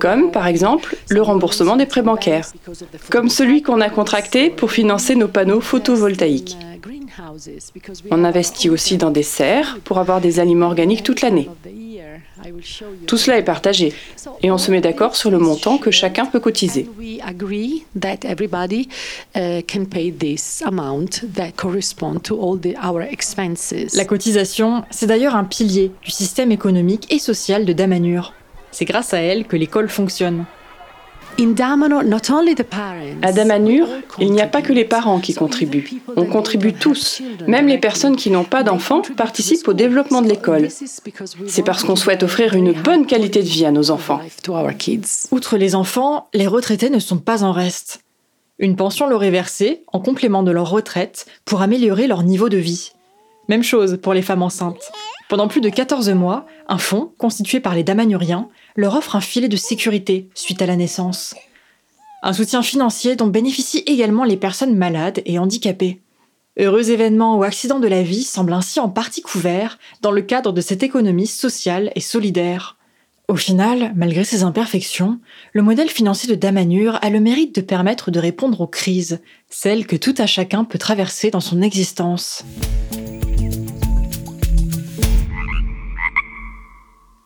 comme 0.00 0.30
par 0.30 0.46
exemple 0.46 0.96
le 1.08 1.22
remboursement 1.22 1.76
des 1.76 1.86
prêts 1.86 2.02
bancaires, 2.02 2.50
comme 3.10 3.28
celui 3.28 3.62
qu'on 3.62 3.80
a 3.80 3.90
contracté 3.90 4.50
pour 4.50 4.72
financer 4.72 5.14
nos 5.14 5.28
panneaux 5.28 5.60
photovoltaïques. 5.60 6.56
On 8.10 8.24
investit 8.24 8.70
aussi 8.70 8.96
dans 8.96 9.10
des 9.10 9.22
serres 9.22 9.78
pour 9.84 9.98
avoir 9.98 10.20
des 10.20 10.40
aliments 10.40 10.66
organiques 10.66 11.02
toute 11.02 11.20
l'année. 11.20 11.48
Tout 13.06 13.16
cela 13.16 13.38
est 13.38 13.44
partagé 13.44 13.92
et 14.42 14.50
on 14.50 14.58
se 14.58 14.70
met 14.70 14.80
d'accord 14.80 15.16
sur 15.16 15.30
le 15.30 15.38
montant 15.38 15.78
que 15.78 15.90
chacun 15.90 16.26
peut 16.26 16.40
cotiser. 16.40 16.88
La 23.94 24.04
cotisation, 24.04 24.84
c'est 24.90 25.06
d'ailleurs 25.06 25.36
un 25.36 25.44
pilier 25.44 25.90
du 26.02 26.10
système 26.10 26.52
économique 26.52 27.12
et 27.12 27.18
social 27.18 27.64
de 27.64 27.72
Damanhur. 27.72 28.32
C'est 28.70 28.84
grâce 28.84 29.14
à 29.14 29.18
elle 29.18 29.46
que 29.46 29.56
l'école 29.56 29.88
fonctionne. 29.88 30.44
À 33.22 33.32
Damanhur, 33.32 33.88
il 34.18 34.30
n'y 34.30 34.40
a 34.40 34.46
pas 34.46 34.62
que 34.62 34.72
les 34.72 34.84
parents 34.84 35.18
qui 35.18 35.34
contribuent. 35.34 36.00
On 36.16 36.26
contribue 36.26 36.72
tous. 36.72 37.22
Même 37.48 37.66
les 37.66 37.78
personnes 37.78 38.16
qui 38.16 38.30
n'ont 38.30 38.44
pas 38.44 38.62
d'enfants 38.62 39.02
participent 39.16 39.66
au 39.66 39.72
développement 39.72 40.22
de 40.22 40.28
l'école. 40.28 40.68
C'est 41.46 41.64
parce 41.64 41.82
qu'on 41.82 41.96
souhaite 41.96 42.22
offrir 42.22 42.54
une 42.54 42.72
bonne 42.72 43.06
qualité 43.06 43.42
de 43.42 43.48
vie 43.48 43.66
à 43.66 43.72
nos 43.72 43.90
enfants. 43.90 44.20
Outre 45.32 45.56
les 45.56 45.74
enfants, 45.74 46.28
les 46.34 46.46
retraités 46.46 46.90
ne 46.90 46.98
sont 46.98 47.18
pas 47.18 47.42
en 47.42 47.52
reste. 47.52 48.04
Une 48.60 48.76
pension 48.76 49.08
leur 49.08 49.24
est 49.24 49.30
versée 49.30 49.82
en 49.92 49.98
complément 49.98 50.44
de 50.44 50.52
leur 50.52 50.70
retraite 50.70 51.26
pour 51.44 51.62
améliorer 51.62 52.06
leur 52.06 52.22
niveau 52.22 52.48
de 52.48 52.58
vie. 52.58 52.92
Même 53.48 53.64
chose 53.64 53.98
pour 54.00 54.14
les 54.14 54.22
femmes 54.22 54.42
enceintes. 54.42 54.92
Pendant 55.28 55.48
plus 55.48 55.60
de 55.60 55.68
14 55.68 56.10
mois, 56.10 56.46
un 56.68 56.78
fonds, 56.78 57.10
constitué 57.18 57.58
par 57.58 57.74
les 57.74 57.82
Damanuriens, 57.82 58.48
leur 58.76 58.94
offre 58.96 59.16
un 59.16 59.20
filet 59.20 59.48
de 59.48 59.56
sécurité 59.56 60.28
suite 60.34 60.62
à 60.62 60.66
la 60.66 60.76
naissance. 60.76 61.34
Un 62.22 62.32
soutien 62.32 62.62
financier 62.62 63.16
dont 63.16 63.26
bénéficient 63.26 63.84
également 63.86 64.24
les 64.24 64.36
personnes 64.36 64.76
malades 64.76 65.20
et 65.26 65.38
handicapées. 65.38 66.00
Heureux 66.58 66.90
événements 66.90 67.36
ou 67.36 67.42
accidents 67.42 67.80
de 67.80 67.88
la 67.88 68.02
vie 68.02 68.22
semblent 68.22 68.52
ainsi 68.52 68.80
en 68.80 68.88
partie 68.88 69.22
couverts 69.22 69.78
dans 70.02 70.12
le 70.12 70.22
cadre 70.22 70.52
de 70.52 70.60
cette 70.60 70.82
économie 70.82 71.26
sociale 71.26 71.92
et 71.96 72.00
solidaire. 72.00 72.76
Au 73.26 73.36
final, 73.36 73.92
malgré 73.96 74.22
ses 74.22 74.42
imperfections, 74.42 75.18
le 75.52 75.62
modèle 75.62 75.88
financier 75.88 76.28
de 76.28 76.34
Damanur 76.38 76.98
a 77.02 77.10
le 77.10 77.20
mérite 77.20 77.54
de 77.54 77.60
permettre 77.60 78.10
de 78.10 78.20
répondre 78.20 78.60
aux 78.60 78.66
crises, 78.66 79.20
celles 79.48 79.86
que 79.86 79.96
tout 79.96 80.14
à 80.18 80.26
chacun 80.26 80.64
peut 80.64 80.78
traverser 80.78 81.30
dans 81.30 81.40
son 81.40 81.62
existence. 81.62 82.44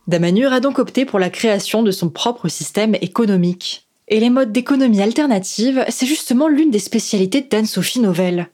Damanur 0.08 0.54
a 0.54 0.60
donc 0.60 0.78
opté 0.78 1.04
pour 1.04 1.18
la 1.18 1.28
création 1.28 1.82
de 1.82 1.90
son 1.90 2.08
propre 2.08 2.48
système 2.48 2.94
économique. 3.02 3.86
Et 4.08 4.20
les 4.20 4.30
modes 4.30 4.52
d'économie 4.52 5.02
alternative, 5.02 5.84
c'est 5.90 6.06
justement 6.06 6.48
l'une 6.48 6.70
des 6.70 6.78
spécialités 6.78 7.42
d'Anne-Sophie 7.42 8.00
Novelle. 8.00 8.48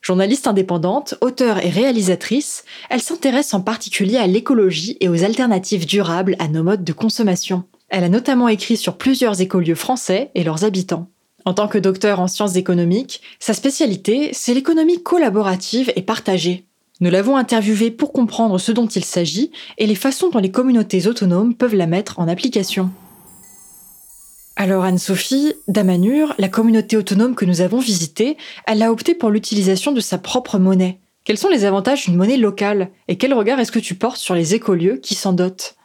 Journaliste 0.00 0.46
indépendante, 0.46 1.16
auteure 1.20 1.58
et 1.58 1.70
réalisatrice, 1.70 2.64
elle 2.88 3.02
s'intéresse 3.02 3.52
en 3.52 3.62
particulier 3.62 4.16
à 4.16 4.28
l'écologie 4.28 4.96
et 5.00 5.08
aux 5.08 5.24
alternatives 5.24 5.86
durables 5.86 6.36
à 6.38 6.46
nos 6.46 6.62
modes 6.62 6.84
de 6.84 6.92
consommation. 6.92 7.64
Elle 7.88 8.04
a 8.04 8.08
notamment 8.08 8.46
écrit 8.46 8.76
sur 8.76 8.96
plusieurs 8.96 9.40
écolieux 9.40 9.74
français 9.74 10.30
et 10.36 10.44
leurs 10.44 10.62
habitants. 10.62 11.08
En 11.44 11.52
tant 11.52 11.66
que 11.66 11.78
docteur 11.78 12.20
en 12.20 12.28
sciences 12.28 12.54
économiques, 12.54 13.22
sa 13.40 13.54
spécialité, 13.54 14.30
c'est 14.32 14.54
l'économie 14.54 15.02
collaborative 15.02 15.92
et 15.96 16.02
partagée. 16.02 16.64
Nous 17.00 17.10
l'avons 17.10 17.36
interviewé 17.36 17.90
pour 17.90 18.12
comprendre 18.12 18.58
ce 18.58 18.72
dont 18.72 18.86
il 18.86 19.04
s'agit 19.04 19.50
et 19.76 19.86
les 19.86 19.94
façons 19.94 20.30
dont 20.30 20.38
les 20.38 20.50
communautés 20.50 21.06
autonomes 21.06 21.54
peuvent 21.54 21.74
la 21.74 21.86
mettre 21.86 22.18
en 22.18 22.28
application. 22.28 22.90
Alors 24.56 24.84
Anne-Sophie, 24.84 25.52
Damanur, 25.68 26.34
la 26.38 26.48
communauté 26.48 26.96
autonome 26.96 27.34
que 27.34 27.44
nous 27.44 27.60
avons 27.60 27.78
visitée, 27.78 28.38
elle 28.66 28.82
a 28.82 28.90
opté 28.90 29.14
pour 29.14 29.28
l'utilisation 29.28 29.92
de 29.92 30.00
sa 30.00 30.16
propre 30.16 30.58
monnaie. 30.58 30.98
Quels 31.24 31.36
sont 31.36 31.50
les 31.50 31.66
avantages 31.66 32.06
d'une 32.06 32.16
monnaie 32.16 32.38
locale 32.38 32.88
et 33.08 33.18
quel 33.18 33.34
regard 33.34 33.60
est-ce 33.60 33.72
que 33.72 33.78
tu 33.78 33.94
portes 33.94 34.16
sur 34.16 34.34
les 34.34 34.54
écolieux 34.54 34.96
qui 34.96 35.14
s'en 35.14 35.34
dotent 35.34 35.75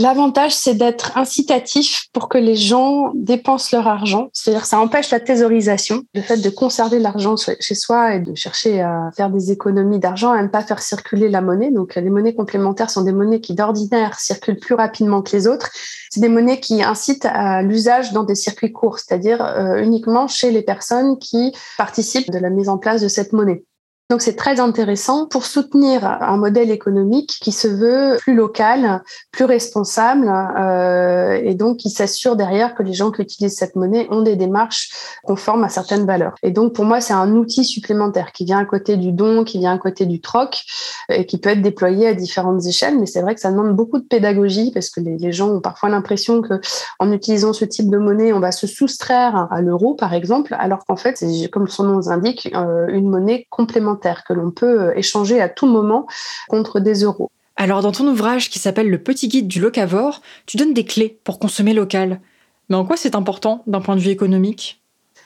L'avantage, 0.00 0.54
c'est 0.54 0.76
d'être 0.76 1.18
incitatif 1.18 2.06
pour 2.14 2.30
que 2.30 2.38
les 2.38 2.56
gens 2.56 3.12
dépensent 3.14 3.76
leur 3.76 3.86
argent. 3.86 4.30
C'est-à-dire, 4.32 4.64
ça 4.64 4.80
empêche 4.80 5.10
la 5.10 5.20
thésaurisation, 5.20 6.04
le 6.14 6.22
fait 6.22 6.38
de 6.38 6.48
conserver 6.48 6.98
l'argent 6.98 7.34
chez 7.36 7.74
soi 7.74 8.14
et 8.14 8.20
de 8.20 8.34
chercher 8.34 8.80
à 8.80 9.10
faire 9.14 9.28
des 9.28 9.52
économies 9.52 9.98
d'argent, 9.98 10.32
à 10.32 10.42
ne 10.42 10.48
pas 10.48 10.62
faire 10.62 10.80
circuler 10.80 11.28
la 11.28 11.42
monnaie. 11.42 11.70
Donc, 11.70 11.96
les 11.96 12.08
monnaies 12.08 12.34
complémentaires 12.34 12.88
sont 12.88 13.02
des 13.02 13.12
monnaies 13.12 13.42
qui, 13.42 13.54
d'ordinaire, 13.54 14.18
circulent 14.18 14.58
plus 14.58 14.74
rapidement 14.74 15.20
que 15.20 15.36
les 15.36 15.46
autres. 15.46 15.68
C'est 16.08 16.20
des 16.20 16.30
monnaies 16.30 16.60
qui 16.60 16.82
incitent 16.82 17.26
à 17.26 17.60
l'usage 17.60 18.14
dans 18.14 18.24
des 18.24 18.36
circuits 18.36 18.72
courts, 18.72 19.00
c'est-à-dire 19.00 19.44
euh, 19.44 19.82
uniquement 19.82 20.28
chez 20.28 20.50
les 20.50 20.62
personnes 20.62 21.18
qui 21.18 21.54
participent 21.76 22.30
de 22.30 22.38
la 22.38 22.48
mise 22.48 22.70
en 22.70 22.78
place 22.78 23.02
de 23.02 23.08
cette 23.08 23.34
monnaie. 23.34 23.64
Donc 24.10 24.22
c'est 24.22 24.34
très 24.34 24.58
intéressant 24.58 25.26
pour 25.26 25.46
soutenir 25.46 26.04
un 26.04 26.36
modèle 26.36 26.72
économique 26.72 27.38
qui 27.40 27.52
se 27.52 27.68
veut 27.68 28.16
plus 28.18 28.34
local, 28.34 29.04
plus 29.30 29.44
responsable 29.44 30.28
euh, 30.28 31.40
et 31.40 31.54
donc 31.54 31.76
qui 31.76 31.90
s'assure 31.90 32.34
derrière 32.34 32.74
que 32.74 32.82
les 32.82 32.92
gens 32.92 33.12
qui 33.12 33.22
utilisent 33.22 33.54
cette 33.54 33.76
monnaie 33.76 34.08
ont 34.10 34.22
des 34.22 34.34
démarches 34.34 34.90
conformes 35.22 35.62
à 35.62 35.68
certaines 35.68 36.06
valeurs. 36.06 36.34
Et 36.42 36.50
donc 36.50 36.72
pour 36.72 36.84
moi 36.84 37.00
c'est 37.00 37.12
un 37.12 37.36
outil 37.36 37.64
supplémentaire 37.64 38.32
qui 38.32 38.44
vient 38.44 38.58
à 38.58 38.64
côté 38.64 38.96
du 38.96 39.12
don, 39.12 39.44
qui 39.44 39.60
vient 39.60 39.74
à 39.74 39.78
côté 39.78 40.06
du 40.06 40.20
troc 40.20 40.60
et 41.08 41.24
qui 41.24 41.38
peut 41.38 41.50
être 41.50 41.62
déployé 41.62 42.08
à 42.08 42.14
différentes 42.14 42.66
échelles. 42.66 42.98
Mais 42.98 43.06
c'est 43.06 43.22
vrai 43.22 43.36
que 43.36 43.40
ça 43.40 43.52
demande 43.52 43.76
beaucoup 43.76 44.00
de 44.00 44.06
pédagogie 44.06 44.72
parce 44.72 44.90
que 44.90 44.98
les, 44.98 45.30
gens 45.30 45.50
ont 45.50 45.60
parfois 45.60 45.88
l'impression 45.88 46.42
que 46.42 46.54
en 46.98 47.12
utilisant 47.12 47.52
ce 47.52 47.64
type 47.64 47.88
de 47.88 47.98
monnaie 47.98 48.32
on 48.32 48.40
va 48.40 48.50
se 48.50 48.66
soustraire 48.66 49.46
à 49.52 49.60
l'euro 49.60 49.94
par 49.94 50.14
exemple, 50.14 50.56
alors 50.58 50.84
qu'en 50.84 50.96
fait 50.96 51.16
c'est 51.16 51.48
comme 51.48 51.68
son 51.68 51.84
nom 51.84 52.00
l'indique 52.08 52.50
euh, 52.56 52.88
une 52.88 53.08
monnaie 53.08 53.46
complémentaire 53.50 53.99
que 54.26 54.32
l'on 54.32 54.50
peut 54.50 54.88
euh, 54.88 54.96
échanger 54.96 55.40
à 55.40 55.48
tout 55.48 55.66
moment 55.66 56.06
contre 56.48 56.80
des 56.80 57.02
euros. 57.02 57.30
Alors 57.56 57.82
dans 57.82 57.92
ton 57.92 58.06
ouvrage 58.06 58.48
qui 58.48 58.58
s'appelle 58.58 58.88
Le 58.88 59.02
petit 59.02 59.28
guide 59.28 59.48
du 59.48 59.60
locavore, 59.60 60.22
tu 60.46 60.56
donnes 60.56 60.74
des 60.74 60.84
clés 60.84 61.20
pour 61.24 61.38
consommer 61.38 61.74
local. 61.74 62.20
Mais 62.68 62.76
en 62.76 62.84
quoi 62.84 62.96
c'est 62.96 63.14
important 63.14 63.62
d'un 63.66 63.80
point 63.80 63.96
de 63.96 64.00
vue 64.00 64.10
économique? 64.10 64.79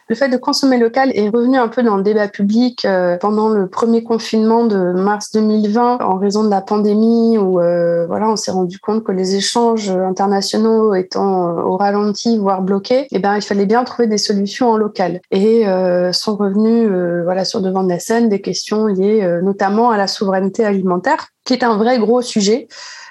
Le 0.09 0.14
fait 0.14 0.29
de 0.29 0.37
consommer 0.37 0.79
local 0.79 1.11
est 1.14 1.29
revenu 1.29 1.57
un 1.57 1.69
peu 1.69 1.83
dans 1.83 1.97
le 1.97 2.03
débat 2.03 2.29
public 2.29 2.85
euh, 2.85 3.17
pendant 3.17 3.49
le 3.49 3.69
premier 3.69 4.05
confinement 4.05 4.67
de 4.67 4.93
mars 4.93 5.33
2020 5.33 5.99
en 6.03 6.19
raison 6.19 6.45
de 6.45 6.51
la 6.51 6.61
pandémie 6.61 7.38
où 7.38 7.61
euh, 7.61 8.07
voilà, 8.07 8.29
on 8.29 8.37
s'est 8.37 8.51
rendu 8.51 8.79
compte 8.79 9.03
que 9.03 9.12
les 9.12 9.37
échanges 9.37 9.88
internationaux 9.88 10.95
étant 10.95 11.49
euh, 11.49 11.62
au 11.62 11.77
ralenti 11.77 12.37
voire 12.37 12.61
bloqués, 12.61 13.07
eh 13.12 13.19
ben 13.19 13.37
il 13.37 13.43
fallait 13.43 13.67
bien 13.67 13.83
trouver 13.85 14.07
des 14.07 14.19
solutions 14.19 14.71
en 14.71 14.77
local. 14.77 15.21
Et 15.31 15.64
sont 16.12 16.37
revenus 16.37 16.88
voilà 17.25 17.45
sur 17.45 17.61
devant 17.61 17.83
de 17.83 17.88
la 17.88 17.99
scène 17.99 18.29
des 18.29 18.40
questions 18.40 18.87
liées 18.87 19.40
notamment 19.43 19.90
à 19.90 19.97
la 19.97 20.07
souveraineté 20.07 20.64
alimentaire 20.64 21.29
qui 21.44 21.52
est 21.52 21.64
un 21.64 21.76
vrai 21.76 21.98
gros 21.98 22.22
sujet 22.22 22.68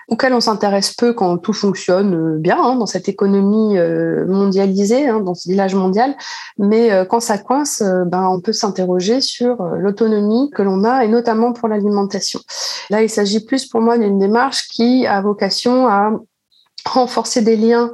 auquel 0.08 0.34
on 0.34 0.40
s'intéresse 0.40 0.94
peu 0.94 1.14
quand 1.14 1.38
tout 1.38 1.54
fonctionne 1.54 2.14
euh, 2.14 2.38
bien 2.38 2.58
hein, 2.62 2.76
dans 2.76 2.86
cette 2.86 3.08
économie 3.08 3.78
euh, 3.78 4.26
mondialisée, 4.28 5.08
hein, 5.08 5.20
dans 5.20 5.34
ce 5.34 5.50
village 5.50 5.76
mondial. 5.76 6.16
Mais 6.58 6.92
euh, 6.92 7.06
quand 7.06 7.20
ça 7.20 7.38
coince, 7.38 7.82
ben, 7.82 8.28
on 8.28 8.42
peut 8.42 8.54
s'interroger 8.54 9.22
sur 9.22 9.64
l'autonomie 9.64 10.52
que 10.52 10.62
l'on 10.62 10.84
a, 10.84 11.06
et 11.06 11.08
notamment 11.08 11.54
pour 11.54 11.68
l'alimentation. 11.68 12.40
Là, 12.90 13.02
il 13.02 13.10
s'agit 13.10 13.46
plus 13.46 13.66
pour 13.66 13.82
moi 13.82 13.98
d'une 13.98 14.20
démarche 14.20 14.68
qui 14.68 15.08
a 15.08 15.22
vocation 15.22 15.88
à 15.88 16.12
renforcer 16.86 17.42
des 17.42 17.56
liens 17.56 17.92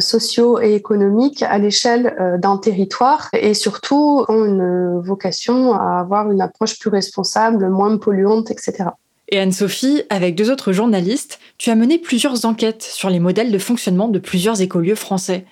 sociaux 0.00 0.60
et 0.60 0.74
économiques 0.74 1.42
à 1.42 1.56
l'échelle 1.56 2.38
d'un 2.42 2.58
territoire 2.58 3.30
et 3.32 3.54
surtout 3.54 4.22
ont 4.28 4.44
une 4.44 5.00
vocation 5.00 5.72
à 5.72 6.00
avoir 6.00 6.30
une 6.30 6.42
approche 6.42 6.78
plus 6.78 6.90
responsable, 6.90 7.70
moins 7.70 7.96
polluante, 7.96 8.50
etc. 8.50 8.90
Et 9.32 9.38
Anne-Sophie, 9.38 10.02
avec 10.10 10.34
deux 10.34 10.50
autres 10.50 10.72
journalistes, 10.72 11.40
tu 11.56 11.70
as 11.70 11.74
mené 11.74 11.96
plusieurs 11.96 12.44
enquêtes 12.44 12.82
sur 12.82 13.08
les 13.08 13.18
modèles 13.18 13.50
de 13.50 13.56
fonctionnement 13.56 14.08
de 14.08 14.18
plusieurs 14.18 14.60
écolieux 14.60 14.94
français. 14.94 15.46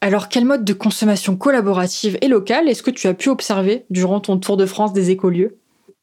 Alors, 0.00 0.30
quel 0.30 0.46
mode 0.46 0.64
de 0.64 0.72
consommation 0.72 1.36
collaborative 1.36 2.16
et 2.22 2.28
locale 2.28 2.66
est-ce 2.66 2.82
que 2.82 2.90
tu 2.90 3.08
as 3.08 3.12
pu 3.12 3.28
observer 3.28 3.84
durant 3.90 4.20
ton 4.20 4.38
tour 4.38 4.56
de 4.56 4.64
France 4.64 4.94
des 4.94 5.10
écolieux? 5.10 5.58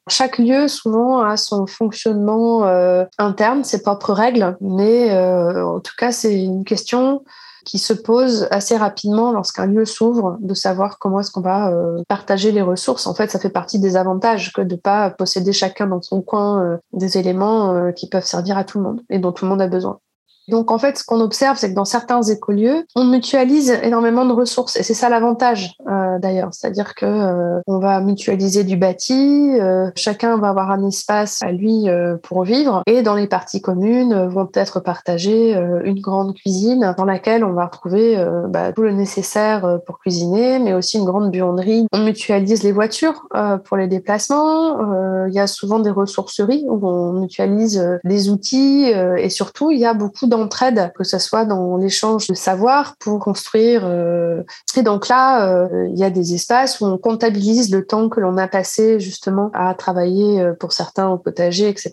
Chaque 0.07 0.37
lieu, 0.37 0.67
souvent, 0.67 1.23
a 1.23 1.35
son 1.35 1.65
fonctionnement 1.65 2.67
euh, 2.67 3.03
interne, 3.17 3.63
ses 3.63 3.81
propres 3.81 4.13
règles, 4.13 4.55
mais 4.61 5.11
euh, 5.11 5.65
en 5.65 5.79
tout 5.79 5.93
cas, 5.97 6.11
c'est 6.11 6.39
une 6.39 6.63
question 6.63 7.23
qui 7.65 7.79
se 7.79 7.93
pose 7.93 8.47
assez 8.51 8.77
rapidement 8.77 9.31
lorsqu'un 9.31 9.65
lieu 9.65 9.85
s'ouvre, 9.85 10.37
de 10.41 10.53
savoir 10.53 10.99
comment 10.99 11.19
est-ce 11.19 11.31
qu'on 11.31 11.41
va 11.41 11.71
euh, 11.71 12.01
partager 12.07 12.51
les 12.51 12.61
ressources. 12.61 13.07
En 13.07 13.13
fait, 13.13 13.31
ça 13.31 13.39
fait 13.39 13.49
partie 13.49 13.79
des 13.79 13.95
avantages 13.95 14.53
que 14.53 14.61
de 14.61 14.75
pas 14.75 15.09
posséder 15.09 15.53
chacun 15.53 15.87
dans 15.87 16.01
son 16.01 16.21
coin 16.21 16.63
euh, 16.63 16.77
des 16.93 17.17
éléments 17.17 17.73
euh, 17.73 17.91
qui 17.91 18.09
peuvent 18.09 18.25
servir 18.25 18.57
à 18.57 18.63
tout 18.63 18.77
le 18.77 18.83
monde 18.83 19.01
et 19.09 19.19
dont 19.19 19.31
tout 19.31 19.45
le 19.45 19.49
monde 19.49 19.61
a 19.61 19.67
besoin. 19.67 19.99
Donc 20.47 20.71
en 20.71 20.77
fait, 20.77 20.97
ce 20.97 21.05
qu'on 21.05 21.21
observe, 21.21 21.57
c'est 21.57 21.69
que 21.69 21.75
dans 21.75 21.85
certains 21.85 22.21
écolieux, 22.21 22.85
on 22.95 23.05
mutualise 23.05 23.71
énormément 23.83 24.25
de 24.25 24.33
ressources, 24.33 24.75
et 24.75 24.83
c'est 24.83 24.93
ça 24.93 25.09
l'avantage 25.09 25.75
euh, 25.89 26.19
d'ailleurs, 26.19 26.49
c'est-à-dire 26.51 26.95
que 26.95 27.05
euh, 27.05 27.61
on 27.67 27.79
va 27.79 28.01
mutualiser 28.01 28.63
du 28.63 28.75
bâti, 28.75 29.57
euh, 29.59 29.89
chacun 29.95 30.37
va 30.37 30.49
avoir 30.49 30.71
un 30.71 30.85
espace 30.85 31.39
à 31.43 31.51
lui 31.51 31.85
pour 32.23 32.43
vivre, 32.43 32.83
et 32.87 33.01
dans 33.01 33.15
les 33.15 33.27
parties 33.27 33.61
communes 33.61 34.27
vont 34.27 34.45
peut-être 34.45 34.79
partager 34.79 35.53
une 35.83 35.99
grande 35.99 36.35
cuisine 36.35 36.93
dans 36.97 37.05
laquelle 37.05 37.43
on 37.43 37.53
va 37.53 37.65
retrouver 37.65 38.23
bah, 38.49 38.71
tout 38.73 38.81
le 38.81 38.91
nécessaire 38.91 39.79
pour 39.85 39.99
cuisiner, 39.99 40.59
mais 40.59 40.73
aussi 40.73 40.97
une 40.97 41.05
grande 41.05 41.31
buanderie. 41.31 41.87
On 41.91 41.99
mutualise 42.03 42.63
les 42.63 42.71
voitures 42.71 43.27
pour 43.65 43.77
les 43.77 43.87
déplacements. 43.87 45.25
Il 45.27 45.33
y 45.33 45.39
a 45.39 45.47
souvent 45.47 45.79
des 45.79 45.89
ressourceries 45.89 46.65
où 46.67 46.85
on 46.87 47.13
mutualise 47.13 47.99
des 48.03 48.29
outils, 48.29 48.85
et 49.17 49.29
surtout 49.29 49.71
il 49.71 49.79
y 49.79 49.85
a 49.85 49.93
beaucoup 49.93 50.27
d'entraide, 50.33 50.91
que 50.95 51.03
ce 51.03 51.19
soit 51.19 51.45
dans 51.45 51.77
l'échange 51.77 52.27
de 52.27 52.33
savoir 52.33 52.95
pour 52.97 53.19
construire. 53.19 53.83
Euh, 53.85 54.43
et 54.75 54.81
donc 54.81 55.07
là, 55.07 55.47
euh, 55.47 55.87
il 55.91 55.97
y 55.97 56.03
a 56.03 56.09
des 56.09 56.33
espaces 56.33 56.81
où 56.81 56.85
on 56.85 56.97
comptabilise 56.97 57.71
le 57.71 57.85
temps 57.85 58.09
que 58.09 58.19
l'on 58.19 58.37
a 58.37 58.47
passé 58.47 58.99
justement 58.99 59.51
à 59.53 59.73
travailler 59.75 60.41
euh, 60.41 60.53
pour 60.53 60.73
certains 60.73 61.09
au 61.09 61.17
potager, 61.17 61.69
etc. 61.69 61.91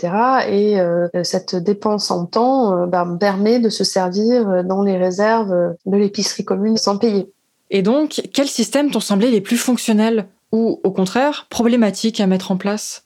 Et 0.48 0.78
cette 1.24 1.54
dépense 1.56 2.10
en 2.10 2.26
temps 2.26 2.86
bah, 2.86 3.06
permet 3.18 3.58
de 3.58 3.68
se 3.68 3.84
servir 3.84 4.64
dans 4.64 4.82
les 4.82 4.96
réserves 4.96 5.74
de 5.86 5.96
l'épicerie 5.96 6.44
commune 6.44 6.76
sans 6.76 6.96
payer. 6.96 7.32
Et 7.70 7.82
donc, 7.82 8.22
quels 8.32 8.48
systèmes 8.48 8.90
t'ont 8.90 9.00
semblé 9.00 9.30
les 9.30 9.40
plus 9.40 9.56
fonctionnels 9.56 10.26
ou 10.52 10.80
au 10.82 10.90
contraire 10.90 11.46
problématiques 11.50 12.20
à 12.20 12.26
mettre 12.26 12.50
en 12.50 12.56
place? 12.56 13.04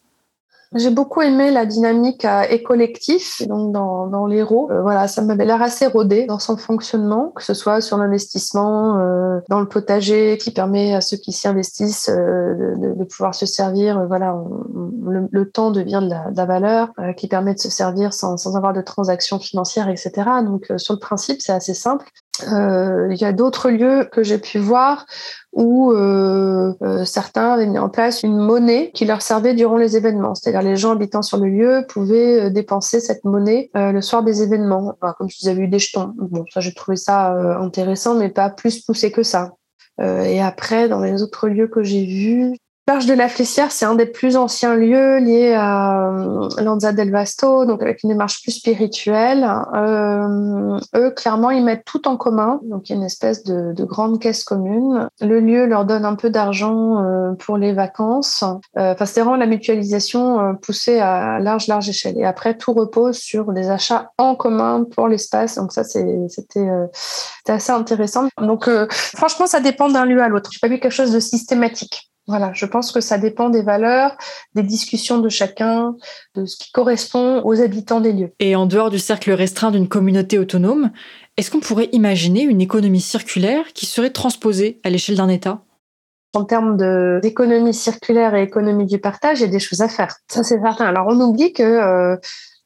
J'ai 0.75 0.91
beaucoup 0.91 1.23
aimé 1.23 1.51
la 1.51 1.67
dynamique 1.67 2.25
à 2.25 2.51
éco-collectif, 2.51 3.43
donc 3.47 3.73
dans, 3.73 4.09
dans 4.09 4.27
l'héros. 4.27 4.69
Euh, 4.71 4.83
voilà, 4.83 5.07
ça 5.07 5.23
m'avait 5.23 5.45
l'air 5.45 5.63
assez 5.63 5.87
rodé 5.87 6.27
dans 6.27 6.39
son 6.39 6.57
fonctionnement, 6.57 7.33
que 7.35 7.43
ce 7.43 7.55
soit 7.55 7.81
sur 7.81 7.97
l'investissement 7.97 8.99
euh, 8.99 9.41
dans 9.49 9.61
le 9.61 9.69
potager 9.69 10.37
qui 10.39 10.51
permet 10.51 10.95
à 10.95 11.01
ceux 11.01 11.17
qui 11.17 11.33
s'y 11.33 11.47
investissent 11.47 12.09
euh, 12.09 12.55
de, 12.77 12.95
de, 12.95 13.05
pouvoir 13.05 13.35
se 13.35 13.47
servir. 13.47 13.99
Euh, 13.99 14.07
voilà, 14.07 14.37
le, 15.31 15.51
temps 15.51 15.71
devient 15.71 16.01
de 16.03 16.09
la, 16.09 16.31
de 16.31 16.37
la 16.37 16.47
valeur 16.47 16.89
qui 17.17 17.29
permet 17.29 17.55
de 17.55 17.61
se 17.61 17.71
servir 17.71 18.13
sans, 18.13 18.37
sans 18.37 18.57
avoir 18.57 18.73
de 18.73 18.81
transactions 18.81 19.39
financières, 19.39 19.89
etc. 19.89 20.13
Donc 20.45 20.73
sur 20.79 20.95
le 20.95 20.99
principe, 20.99 21.41
c'est 21.41 21.53
assez 21.53 21.75
simple. 21.75 22.07
Euh, 22.42 23.09
il 23.12 23.20
y 23.20 23.25
a 23.25 23.33
d'autres 23.33 23.70
lieux 23.70 24.09
que 24.11 24.25
j'ai 24.25 24.38
pu 24.38 24.59
voir 24.59 25.07
où 25.53 25.92
euh, 25.92 26.75
euh, 26.83 27.05
certains 27.05 27.53
avaient 27.53 27.66
mis 27.66 27.79
en 27.79 27.88
place 27.88 28.25
une 28.25 28.37
monnaie 28.37 28.90
qui 28.92 29.05
leur 29.05 29.23
servait 29.23 29.55
durant 29.55 29.77
les 29.77 29.97
événements. 29.97 30.35
C'est-à-dire 30.35 30.62
les 30.62 30.75
gens 30.75 30.92
habitant 30.92 31.23
sur 31.23 31.38
le 31.38 31.49
lieu 31.49 31.87
pouvaient 31.88 32.51
dépenser 32.51 32.99
cette 32.99 33.25
monnaie 33.25 33.70
le 33.75 34.01
soir 34.01 34.25
des 34.25 34.42
événements. 34.42 34.97
comme 35.16 35.31
je 35.31 35.38
disais, 35.38 35.55
eu 35.55 35.68
des 35.68 35.79
jetons. 35.79 36.12
Bon, 36.16 36.44
ça 36.53 36.61
j'ai 36.61 36.75
trouvé 36.75 36.97
ça 36.97 37.33
intéressant, 37.61 38.14
mais 38.14 38.29
pas 38.29 38.51
plus 38.51 38.81
poussé 38.81 39.12
que 39.12 39.23
ça. 39.23 39.53
et 40.01 40.40
après, 40.40 40.88
dans 40.88 41.01
les 41.01 41.23
autres 41.23 41.49
lieux 41.49 41.68
que 41.68 41.85
j'ai 41.85 42.05
vus, 42.05 42.57
L'Arche 42.87 43.07
de 43.07 43.14
la 43.14 43.31
Flessière, 43.31 43.73
c'est 43.73 43.87
un 43.87 43.94
des 43.94 44.05
plus 44.05 44.37
anciens 44.37 44.75
lieux 44.75 45.16
liés 45.16 45.55
à 45.55 46.11
euh, 46.11 46.49
Lanza 46.62 46.92
del 46.92 47.11
Vasto, 47.11 47.64
donc 47.64 47.81
avec 47.83 48.03
une 48.03 48.11
démarche 48.11 48.42
plus 48.42 48.53
spirituelle. 48.53 49.42
Euh, 49.75 50.79
eux, 50.94 51.11
clairement, 51.12 51.49
ils 51.51 51.64
mettent 51.64 51.87
tout 51.87 52.07
en 52.07 52.18
commun, 52.18 52.61
donc 52.64 52.90
il 52.90 52.92
y 52.92 52.94
a 52.94 52.99
une 52.99 53.07
espèce 53.07 53.42
de, 53.42 53.73
de 53.73 53.85
grande 53.85 54.20
caisse 54.20 54.44
commune. 54.44 55.09
Le 55.23 55.40
lieu 55.40 55.64
leur 55.64 55.87
donne 55.87 56.05
un 56.05 56.14
peu 56.14 56.29
d'argent 56.29 57.03
euh, 57.03 57.33
pour 57.33 57.57
les 57.57 57.73
vacances. 57.73 58.44
Euh, 58.77 58.92
enfin, 58.92 59.07
c'est 59.07 59.20
vraiment 59.20 59.37
la 59.37 59.47
mutualisation 59.47 60.40
euh, 60.40 60.53
poussée 60.53 61.01
à 61.01 61.38
large, 61.40 61.68
large 61.68 61.88
échelle. 61.88 62.18
Et 62.18 62.27
après, 62.27 62.59
tout 62.59 62.75
repose 62.75 63.16
sur 63.16 63.55
des 63.55 63.70
achats 63.70 64.11
en 64.18 64.35
commun 64.35 64.85
pour 64.85 65.09
l'espace. 65.09 65.55
Donc 65.55 65.73
ça, 65.73 65.85
c'était 65.85 66.68
assez 67.49 67.73
intéressant. 67.73 68.29
Donc 68.37 68.68
franchement, 69.16 69.47
ça 69.47 69.61
dépend 69.61 69.88
d'un 69.88 70.05
lieu 70.05 70.20
à 70.23 70.29
l'autre. 70.29 70.51
Je 70.53 70.59
n'ai 70.59 70.68
pas 70.68 70.75
vu 70.75 70.79
quelque 70.79 70.92
chose 70.92 71.12
de 71.12 71.20
systématique. 71.20 72.11
Voilà, 72.27 72.53
je 72.55 72.65
pense 72.65 72.91
que 72.91 73.01
ça 73.01 73.19
dépend 73.19 73.51
des 73.51 73.63
valeurs, 73.63 74.17
des 74.55 74.63
discussions 74.63 75.19
de 75.19 75.29
chacun, 75.29 75.95
de 76.35 76.47
ce 76.47 76.57
qui 76.57 76.73
correspond 76.73 77.43
aux 77.45 77.61
habitants 77.61 78.01
des 78.01 78.13
lieux. 78.13 78.33
Et 78.41 78.57
en 78.57 78.65
dehors 78.65 78.89
du 78.89 78.99
cercle 78.99 79.31
restreint 79.33 79.71
d'une 79.71 79.89
communauté 79.89 80.39
autonome, 80.39 80.91
est-ce 81.37 81.51
qu'on 81.51 81.61
pourrait 81.61 81.91
imaginer 81.93 82.43
une 82.43 82.63
économie 82.63 83.01
circulaire 83.01 83.73
qui 83.75 83.85
serait 83.85 84.11
transposée 84.11 84.81
à 84.85 84.91
l'échelle 84.91 85.17
d'un 85.17 85.29
État? 85.29 85.63
En 86.33 86.45
termes 86.45 86.77
d'économie 87.21 87.75
circulaire 87.75 88.35
et 88.35 88.43
économie 88.43 88.87
du 88.87 88.99
partage, 88.99 89.41
il 89.41 89.43
y 89.43 89.49
a 89.49 89.51
des 89.51 89.61
choses 89.61 89.83
à 89.83 89.89
faire. 89.89 90.17
Ça, 90.29 90.43
c'est 90.43 90.61
certain. 90.61 90.87
Alors, 90.87 91.07
on 91.09 91.21
oublie 91.21 91.53
que 91.53 91.63
euh, 91.63 92.17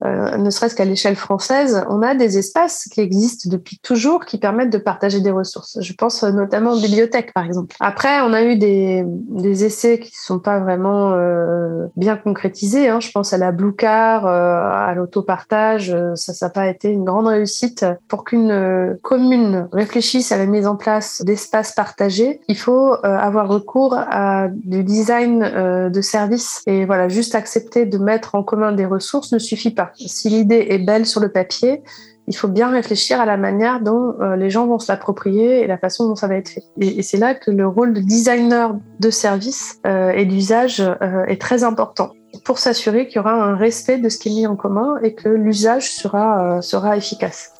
euh, 0.04 0.36
ne 0.36 0.50
serait-ce 0.50 0.76
qu'à 0.76 0.84
l'échelle 0.84 1.16
française, 1.16 1.84
on 1.88 2.02
a 2.02 2.14
des 2.14 2.38
espaces 2.38 2.84
qui 2.84 3.00
existent 3.00 3.50
depuis 3.50 3.78
toujours 3.78 4.24
qui 4.26 4.38
permettent 4.38 4.70
de 4.70 4.78
partager 4.78 5.20
des 5.20 5.32
ressources. 5.32 5.78
Je 5.80 5.92
pense 5.92 6.22
notamment 6.22 6.72
aux 6.72 6.80
bibliothèques, 6.80 7.32
par 7.32 7.44
exemple. 7.44 7.74
Après, 7.80 8.20
on 8.20 8.32
a 8.32 8.42
eu 8.44 8.56
des, 8.56 9.04
des 9.06 9.64
essais 9.64 9.98
qui 9.98 10.12
ne 10.12 10.22
sont 10.22 10.38
pas 10.38 10.60
vraiment 10.60 11.12
euh, 11.14 11.86
bien 11.96 12.16
concrétisés. 12.16 12.88
Hein. 12.88 13.00
Je 13.00 13.10
pense 13.10 13.32
à 13.32 13.38
la 13.38 13.50
Blue 13.50 13.74
Car, 13.74 14.26
à 14.26 14.94
l'autopartage. 14.94 15.96
Ça, 16.14 16.32
ça 16.32 16.46
n'a 16.46 16.50
pas 16.50 16.68
été 16.68 16.90
une 16.90 17.04
grande 17.04 17.26
réussite. 17.26 17.84
Pour 18.06 18.24
qu'une 18.24 18.96
commune 19.02 19.68
réfléchisse 19.72 20.30
à 20.30 20.38
la 20.38 20.46
mise 20.46 20.66
en 20.66 20.76
place 20.76 21.22
d'espaces 21.22 21.72
partagés, 21.72 22.40
il 22.46 22.56
faut 22.56 22.94
avoir 23.02 23.48
recours 23.48 23.94
à 23.94 24.46
du 24.48 24.84
design 24.84 25.90
de 25.90 26.00
services. 26.00 26.62
Et 26.66 26.84
voilà, 26.84 27.08
juste 27.08 27.34
accepter 27.34 27.84
de 27.84 27.98
mettre 27.98 28.34
en 28.36 28.42
commun 28.42 28.72
des 28.72 28.86
ressources 28.86 29.32
ne 29.32 29.38
suffit 29.38 29.70
pas. 29.70 29.87
Si 29.94 30.28
l'idée 30.28 30.66
est 30.70 30.78
belle 30.78 31.06
sur 31.06 31.20
le 31.20 31.30
papier, 31.30 31.82
il 32.28 32.36
faut 32.36 32.48
bien 32.48 32.70
réfléchir 32.70 33.20
à 33.20 33.26
la 33.26 33.36
manière 33.36 33.80
dont 33.80 34.14
euh, 34.20 34.36
les 34.36 34.50
gens 34.50 34.66
vont 34.66 34.78
se 34.78 34.92
l'approprier 34.92 35.62
et 35.62 35.66
la 35.66 35.78
façon 35.78 36.06
dont 36.06 36.14
ça 36.14 36.28
va 36.28 36.36
être 36.36 36.50
fait. 36.50 36.62
Et, 36.80 37.02
c'est 37.02 37.16
là 37.16 37.34
que 37.34 37.50
le 37.50 37.66
rôle 37.66 37.94
de 37.94 38.00
designer 38.00 38.76
de 39.00 39.10
service 39.10 39.78
euh, 39.86 40.10
et 40.10 40.26
d'usage 40.26 40.80
euh, 40.80 41.24
est 41.26 41.40
très 41.40 41.64
important 41.64 42.12
pour 42.44 42.58
s'assurer 42.58 43.06
qu'il 43.06 43.16
y 43.16 43.18
aura 43.20 43.32
un 43.32 43.56
respect 43.56 43.98
de 43.98 44.10
ce 44.10 44.18
qui 44.18 44.28
est 44.28 44.32
mis 44.32 44.46
en 44.46 44.56
commun 44.56 44.96
et 45.02 45.14
que 45.14 45.30
l'usage 45.30 45.90
sera, 45.90 46.60
sera 46.60 46.96
efficace. 46.96 47.54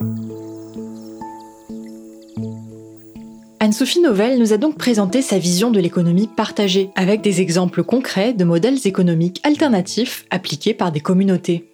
Anne-Sophie 3.60 4.00
Novelle 4.00 4.38
nous 4.38 4.52
a 4.52 4.56
donc 4.56 4.76
présenté 4.76 5.20
sa 5.20 5.38
vision 5.38 5.70
de 5.70 5.80
l'économie 5.80 6.28
partagée, 6.28 6.90
avec 6.94 7.22
des 7.22 7.40
exemples 7.40 7.82
concrets 7.82 8.32
de 8.32 8.44
modèles 8.44 8.86
économiques 8.86 9.40
alternatifs 9.42 10.26
appliqués 10.30 10.74
par 10.74 10.92
des 10.92 11.00
communautés. 11.00 11.67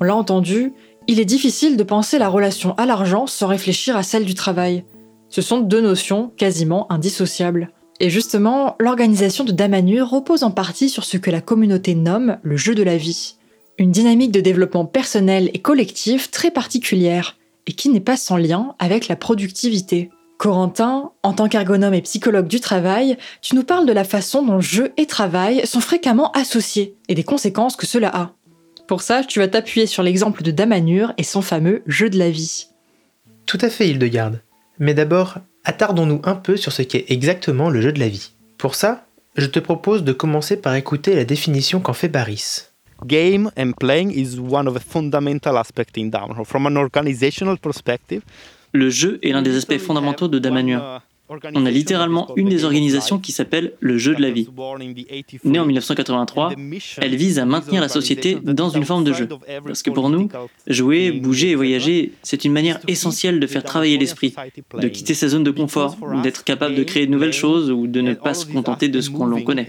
On 0.00 0.04
l'a 0.04 0.14
entendu, 0.14 0.72
il 1.06 1.20
est 1.20 1.24
difficile 1.24 1.76
de 1.76 1.82
penser 1.82 2.18
la 2.18 2.28
relation 2.28 2.74
à 2.74 2.86
l'argent 2.86 3.26
sans 3.26 3.46
réfléchir 3.46 3.96
à 3.96 4.02
celle 4.02 4.24
du 4.24 4.34
travail. 4.34 4.84
Ce 5.28 5.42
sont 5.42 5.60
deux 5.60 5.80
notions 5.80 6.32
quasiment 6.36 6.90
indissociables. 6.92 7.70
Et 8.00 8.10
justement, 8.10 8.76
l'organisation 8.78 9.44
de 9.44 9.52
Damanur 9.52 10.08
repose 10.08 10.42
en 10.42 10.50
partie 10.50 10.88
sur 10.88 11.04
ce 11.04 11.16
que 11.16 11.30
la 11.30 11.40
communauté 11.40 11.94
nomme 11.94 12.38
le 12.42 12.56
jeu 12.56 12.74
de 12.74 12.82
la 12.82 12.96
vie. 12.96 13.36
Une 13.78 13.90
dynamique 13.90 14.32
de 14.32 14.40
développement 14.40 14.84
personnel 14.84 15.50
et 15.54 15.58
collectif 15.60 16.30
très 16.30 16.50
particulière, 16.50 17.36
et 17.66 17.72
qui 17.72 17.88
n'est 17.88 18.00
pas 18.00 18.16
sans 18.16 18.36
lien 18.36 18.74
avec 18.78 19.08
la 19.08 19.16
productivité. 19.16 20.10
Corentin, 20.38 21.10
en 21.24 21.32
tant 21.32 21.48
qu'ergonome 21.48 21.94
et 21.94 22.02
psychologue 22.02 22.46
du 22.46 22.60
travail, 22.60 23.18
tu 23.42 23.56
nous 23.56 23.64
parles 23.64 23.86
de 23.86 23.92
la 23.92 24.04
façon 24.04 24.42
dont 24.42 24.60
jeu 24.60 24.92
et 24.96 25.06
travail 25.06 25.66
sont 25.66 25.80
fréquemment 25.80 26.30
associés 26.32 26.96
et 27.08 27.14
des 27.14 27.24
conséquences 27.24 27.76
que 27.76 27.86
cela 27.86 28.08
a. 28.14 28.32
Pour 28.88 29.02
ça, 29.02 29.22
tu 29.22 29.38
vas 29.38 29.48
t'appuyer 29.48 29.86
sur 29.86 30.02
l'exemple 30.02 30.42
de 30.42 30.50
Damanur 30.50 31.12
et 31.18 31.22
son 31.22 31.42
fameux 31.42 31.82
jeu 31.86 32.08
de 32.08 32.18
la 32.18 32.30
vie. 32.30 32.68
Tout 33.44 33.58
à 33.60 33.68
fait, 33.68 33.86
Hildegarde. 33.86 34.40
Mais 34.78 34.94
d'abord, 34.94 35.36
attardons-nous 35.64 36.22
un 36.24 36.34
peu 36.34 36.56
sur 36.56 36.72
ce 36.72 36.80
qu'est 36.80 37.04
exactement 37.08 37.68
le 37.68 37.82
jeu 37.82 37.92
de 37.92 38.00
la 38.00 38.08
vie. 38.08 38.32
Pour 38.56 38.74
ça, 38.74 39.04
je 39.36 39.44
te 39.44 39.58
propose 39.58 40.04
de 40.04 40.14
commencer 40.14 40.56
par 40.56 40.74
écouter 40.74 41.14
la 41.14 41.26
définition 41.26 41.80
qu'en 41.80 41.92
fait 41.92 42.08
Baris. 42.08 42.62
Game 43.04 43.50
and 43.58 43.72
playing 43.78 44.10
is 44.10 44.38
one 44.40 44.66
of 44.66 44.74
the 44.74 44.82
fundamental 44.82 45.58
aspects 45.58 45.98
in 45.98 46.10
From 46.44 46.66
an 46.66 46.76
organizational 46.76 47.58
perspective, 47.58 48.22
le 48.72 48.88
jeu 48.88 49.18
est 49.22 49.32
l'un 49.32 49.42
des 49.42 49.56
aspects 49.56 49.78
fondamentaux 49.78 50.28
de 50.28 50.38
Damanur. 50.38 51.02
On 51.28 51.66
a 51.66 51.70
littéralement 51.70 52.32
une 52.36 52.48
des 52.48 52.64
organisations 52.64 53.18
qui 53.18 53.32
s'appelle 53.32 53.72
le 53.80 53.98
jeu 53.98 54.14
de 54.14 54.22
la 54.22 54.30
vie. 54.30 54.48
Née 55.44 55.58
en 55.58 55.66
1983, 55.66 56.52
elle 56.98 57.16
vise 57.16 57.38
à 57.38 57.44
maintenir 57.44 57.80
la 57.80 57.88
société 57.88 58.38
dans 58.42 58.70
une 58.70 58.84
forme 58.84 59.04
de 59.04 59.12
jeu. 59.12 59.28
Parce 59.64 59.82
que 59.82 59.90
pour 59.90 60.08
nous, 60.08 60.28
jouer, 60.66 61.12
bouger 61.12 61.50
et 61.50 61.54
voyager, 61.54 62.12
c'est 62.22 62.44
une 62.44 62.52
manière 62.52 62.80
essentielle 62.88 63.40
de 63.40 63.46
faire 63.46 63.62
travailler 63.62 63.98
l'esprit, 63.98 64.34
de 64.80 64.88
quitter 64.88 65.14
sa 65.14 65.28
zone 65.28 65.44
de 65.44 65.50
confort, 65.50 65.96
d'être 66.22 66.44
capable 66.44 66.74
de 66.74 66.82
créer 66.82 67.06
de 67.06 67.12
nouvelles 67.12 67.32
choses 67.32 67.70
ou 67.70 67.86
de 67.86 68.00
ne 68.00 68.14
pas 68.14 68.34
se 68.34 68.46
contenter 68.46 68.88
de 68.88 69.00
ce 69.00 69.10
qu'on 69.10 69.26
l'on 69.26 69.42
connaît. 69.42 69.66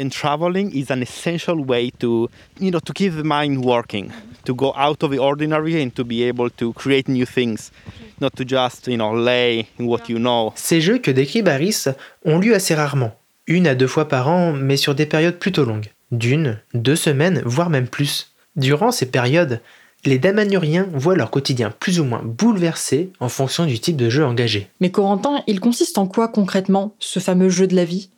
to 4.46 4.56
go 4.56 4.74
out 4.76 5.04
of 5.04 5.12
the 5.12 5.20
ordinary 5.20 5.82
and 5.82 5.96
to 5.96 6.04
be 6.04 6.24
able 6.24 6.50
to 6.50 6.74
create 6.74 7.08
new 7.08 7.26
things 7.26 7.72
not 8.22 8.32
to 8.32 8.44
just, 8.48 8.88
you 8.88 8.96
know, 8.96 9.16
lay 9.16 9.68
in 9.80 9.86
what 9.86 10.04
you 10.10 10.18
know. 10.18 10.52
Ces 10.56 10.82
jeux 10.82 11.00
que 11.00 11.12
décrit 11.12 11.42
Baris 11.42 11.86
ont 12.26 12.40
lieu 12.40 12.54
assez 12.54 12.76
rarement, 12.76 13.16
une 13.48 13.68
à 13.68 13.76
deux 13.76 13.88
fois 13.88 14.08
par 14.08 14.28
an, 14.28 14.54
mais 14.54 14.78
sur 14.78 14.96
des 14.96 15.06
périodes 15.06 15.38
plutôt 15.40 15.66
longues, 15.66 15.92
d'une, 16.12 16.60
deux 16.74 16.96
semaines, 16.96 17.42
voire 17.46 17.70
même 17.70 17.88
plus. 17.88 18.34
Durant 18.56 18.92
ces 18.92 19.06
périodes, 19.06 19.62
les 20.06 20.18
Damanuriens 20.18 20.88
voient 20.94 21.16
leur 21.16 21.32
quotidien 21.32 21.72
plus 21.78 22.00
ou 22.00 22.06
moins 22.06 22.22
bouleversé 22.24 23.12
en 23.20 23.30
fonction 23.30 23.66
du 23.66 23.80
type 23.80 23.98
de 23.98 24.10
jeu 24.10 24.26
engagé. 24.26 24.70
Mais 24.80 24.92
Corentin, 24.92 25.44
il 25.48 25.60
consiste 25.60 25.98
en 25.98 26.08
quoi 26.08 26.28
concrètement, 26.28 26.96
ce 27.00 27.20
fameux 27.20 27.50
jeu 27.50 27.68
de 27.68 27.76
la 27.76 27.86
vie? 27.86 28.10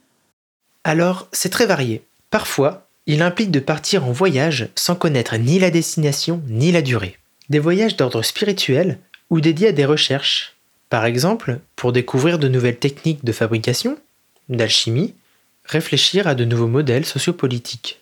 Alors, 0.84 1.28
c'est 1.32 1.50
très 1.50 1.66
varié. 1.66 2.04
Parfois, 2.30 2.88
il 3.08 3.22
implique 3.22 3.52
de 3.52 3.60
partir 3.60 4.06
en 4.06 4.12
voyage 4.12 4.70
sans 4.76 4.96
connaître 4.96 5.36
ni 5.38 5.60
la 5.60 5.72
destination 5.72 6.42
ni 6.48 6.72
la 6.72 6.82
durée. 6.82 7.18
Des 7.50 7.60
voyages 7.60 7.98
d'ordre 7.98 8.22
spirituel 8.22 9.00
ou 9.32 9.42
dédiés 9.42 9.70
à 9.70 9.72
des 9.72 9.86
recherches, 9.86 10.54
par 10.90 11.06
exemple 11.06 11.60
pour 11.76 11.94
découvrir 11.94 12.38
de 12.38 12.50
nouvelles 12.50 12.78
techniques 12.78 13.26
de 13.26 13.32
fabrication, 13.32 13.98
d'alchimie, 14.50 15.16
réfléchir 15.66 16.28
à 16.28 16.36
de 16.36 16.46
nouveaux 16.46 16.68
modèles 16.68 17.06
sociopolitiques. 17.06 18.02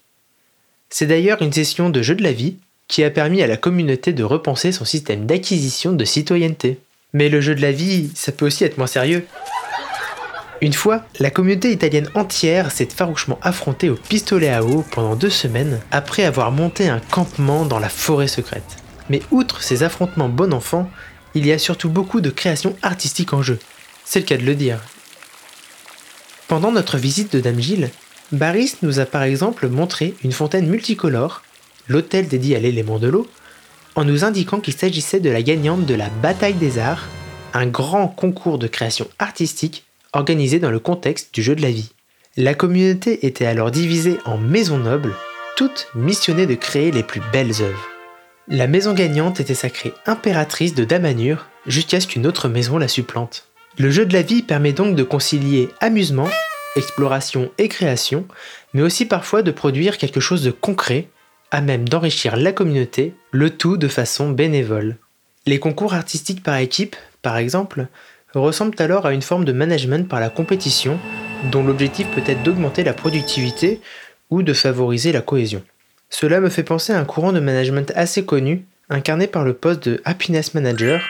C'est 0.89 1.05
d'ailleurs 1.05 1.41
une 1.41 1.53
session 1.53 1.89
de 1.89 2.01
jeu 2.01 2.15
de 2.15 2.23
la 2.23 2.33
vie 2.33 2.55
qui 2.87 3.03
a 3.03 3.11
permis 3.11 3.43
à 3.43 3.47
la 3.47 3.57
communauté 3.57 4.11
de 4.11 4.23
repenser 4.23 4.71
son 4.71 4.85
système 4.85 5.27
d'acquisition 5.27 5.93
de 5.93 6.03
citoyenneté. 6.03 6.79
Mais 7.13 7.29
le 7.29 7.41
jeu 7.41 7.53
de 7.53 7.61
la 7.61 7.71
vie, 7.71 8.09
ça 8.15 8.31
peut 8.31 8.47
aussi 8.47 8.63
être 8.63 8.79
moins 8.79 8.87
sérieux. 8.87 9.25
Une 10.61 10.73
fois, 10.73 11.05
la 11.19 11.29
communauté 11.29 11.71
italienne 11.71 12.09
entière 12.15 12.71
s'est 12.71 12.89
farouchement 12.93 13.39
affrontée 13.43 13.89
au 13.89 13.95
pistolet 13.95 14.49
à 14.49 14.63
eau 14.63 14.83
pendant 14.91 15.15
deux 15.15 15.29
semaines 15.29 15.79
après 15.91 16.23
avoir 16.23 16.51
monté 16.51 16.89
un 16.89 16.99
campement 16.99 17.65
dans 17.65 17.79
la 17.79 17.87
forêt 17.87 18.27
secrète. 18.27 18.77
Mais 19.09 19.21
outre 19.31 19.61
ces 19.61 19.83
affrontements 19.83 20.29
bon 20.29 20.53
enfant, 20.53 20.89
il 21.35 21.45
y 21.45 21.51
a 21.51 21.59
surtout 21.59 21.89
beaucoup 21.89 22.21
de 22.21 22.29
créations 22.29 22.75
artistiques 22.81 23.33
en 23.33 23.41
jeu. 23.41 23.59
C'est 24.05 24.19
le 24.19 24.25
cas 24.25 24.37
de 24.37 24.43
le 24.43 24.55
dire. 24.55 24.79
Pendant 26.47 26.71
notre 26.71 26.97
visite 26.97 27.31
de 27.33 27.41
Dame 27.41 27.59
Gilles, 27.59 27.91
Baris 28.31 28.75
nous 28.81 28.99
a 28.99 29.05
par 29.05 29.23
exemple 29.23 29.67
montré 29.67 30.15
une 30.23 30.31
fontaine 30.31 30.67
multicolore, 30.67 31.43
l'hôtel 31.87 32.27
dédié 32.27 32.55
à 32.55 32.59
l'élément 32.59 32.99
de 32.99 33.07
l'eau, 33.07 33.27
en 33.95 34.05
nous 34.05 34.23
indiquant 34.23 34.59
qu'il 34.59 34.73
s'agissait 34.73 35.19
de 35.19 35.29
la 35.29 35.41
gagnante 35.41 35.85
de 35.85 35.95
la 35.95 36.09
Bataille 36.09 36.53
des 36.53 36.77
Arts, 36.77 37.07
un 37.53 37.67
grand 37.67 38.07
concours 38.07 38.59
de 38.59 38.67
création 38.67 39.07
artistique 39.19 39.85
organisé 40.13 40.59
dans 40.59 40.71
le 40.71 40.79
contexte 40.79 41.33
du 41.33 41.43
jeu 41.43 41.55
de 41.55 41.61
la 41.61 41.71
vie. 41.71 41.91
La 42.37 42.53
communauté 42.53 43.25
était 43.25 43.45
alors 43.45 43.71
divisée 43.71 44.17
en 44.25 44.37
maisons 44.37 44.77
nobles, 44.77 45.15
toutes 45.55 45.87
missionnées 45.95 46.45
de 46.45 46.55
créer 46.55 46.91
les 46.91 47.03
plus 47.03 47.21
belles 47.31 47.61
œuvres. 47.61 47.89
La 48.51 48.65
maison 48.65 48.95
gagnante 48.95 49.39
était 49.39 49.53
sacrée 49.53 49.93
impératrice 50.07 50.73
de 50.73 50.83
Damanur 50.83 51.45
jusqu'à 51.67 51.99
ce 51.99 52.07
qu'une 52.07 52.25
autre 52.25 52.49
maison 52.49 52.79
la 52.79 52.88
supplante. 52.88 53.47
Le 53.77 53.91
jeu 53.91 54.07
de 54.07 54.13
la 54.13 54.23
vie 54.23 54.41
permet 54.41 54.73
donc 54.73 54.95
de 54.95 55.03
concilier 55.03 55.69
amusement, 55.81 56.27
exploration 56.75 57.51
et 57.59 57.67
création, 57.67 58.25
mais 58.73 58.81
aussi 58.81 59.05
parfois 59.05 59.43
de 59.43 59.51
produire 59.51 59.99
quelque 59.99 60.19
chose 60.19 60.41
de 60.41 60.49
concret, 60.49 61.09
à 61.51 61.62
même 61.62 61.88
d'enrichir 61.88 62.38
la 62.38 62.51
communauté, 62.51 63.13
le 63.29 63.51
tout 63.51 63.77
de 63.77 63.88
façon 63.88 64.31
bénévole. 64.31 64.97
Les 65.45 65.59
concours 65.59 65.93
artistiques 65.93 66.41
par 66.41 66.57
équipe, 66.57 66.95
par 67.21 67.38
exemple, 67.38 67.85
ressemblent 68.33 68.81
alors 68.81 69.05
à 69.05 69.13
une 69.13 69.21
forme 69.21 69.45
de 69.45 69.53
management 69.53 70.09
par 70.09 70.19
la 70.19 70.31
compétition, 70.31 70.97
dont 71.51 71.63
l'objectif 71.63 72.07
peut 72.15 72.23
être 72.25 72.41
d'augmenter 72.41 72.83
la 72.83 72.93
productivité 72.93 73.79
ou 74.31 74.41
de 74.41 74.53
favoriser 74.53 75.12
la 75.12 75.21
cohésion. 75.21 75.62
Cela 76.09 76.39
me 76.39 76.49
fait 76.49 76.63
penser 76.63 76.91
à 76.91 76.99
un 76.99 77.05
courant 77.05 77.31
de 77.31 77.39
management 77.39 77.91
assez 77.95 78.25
connu, 78.25 78.65
incarné 78.89 79.27
par 79.27 79.43
le 79.43 79.53
poste 79.53 79.87
de 79.87 80.01
Happiness 80.05 80.53
Manager 80.53 81.01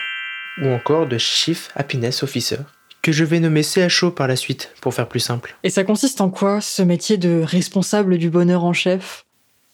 ou 0.62 0.68
encore 0.68 1.06
de 1.06 1.16
Chief 1.18 1.70
Happiness 1.74 2.22
Officer, 2.22 2.58
que 3.02 3.10
je 3.10 3.24
vais 3.24 3.40
nommer 3.40 3.62
CHO 3.62 4.10
par 4.10 4.28
la 4.28 4.36
suite, 4.36 4.72
pour 4.82 4.92
faire 4.92 5.08
plus 5.08 5.20
simple. 5.20 5.56
Et 5.62 5.70
ça 5.70 5.84
consiste 5.84 6.20
en 6.20 6.28
quoi, 6.28 6.60
ce 6.60 6.82
métier 6.82 7.16
de 7.16 7.42
responsable 7.42 8.18
du 8.18 8.28
bonheur 8.28 8.64
en 8.64 8.74
chef? 8.74 9.24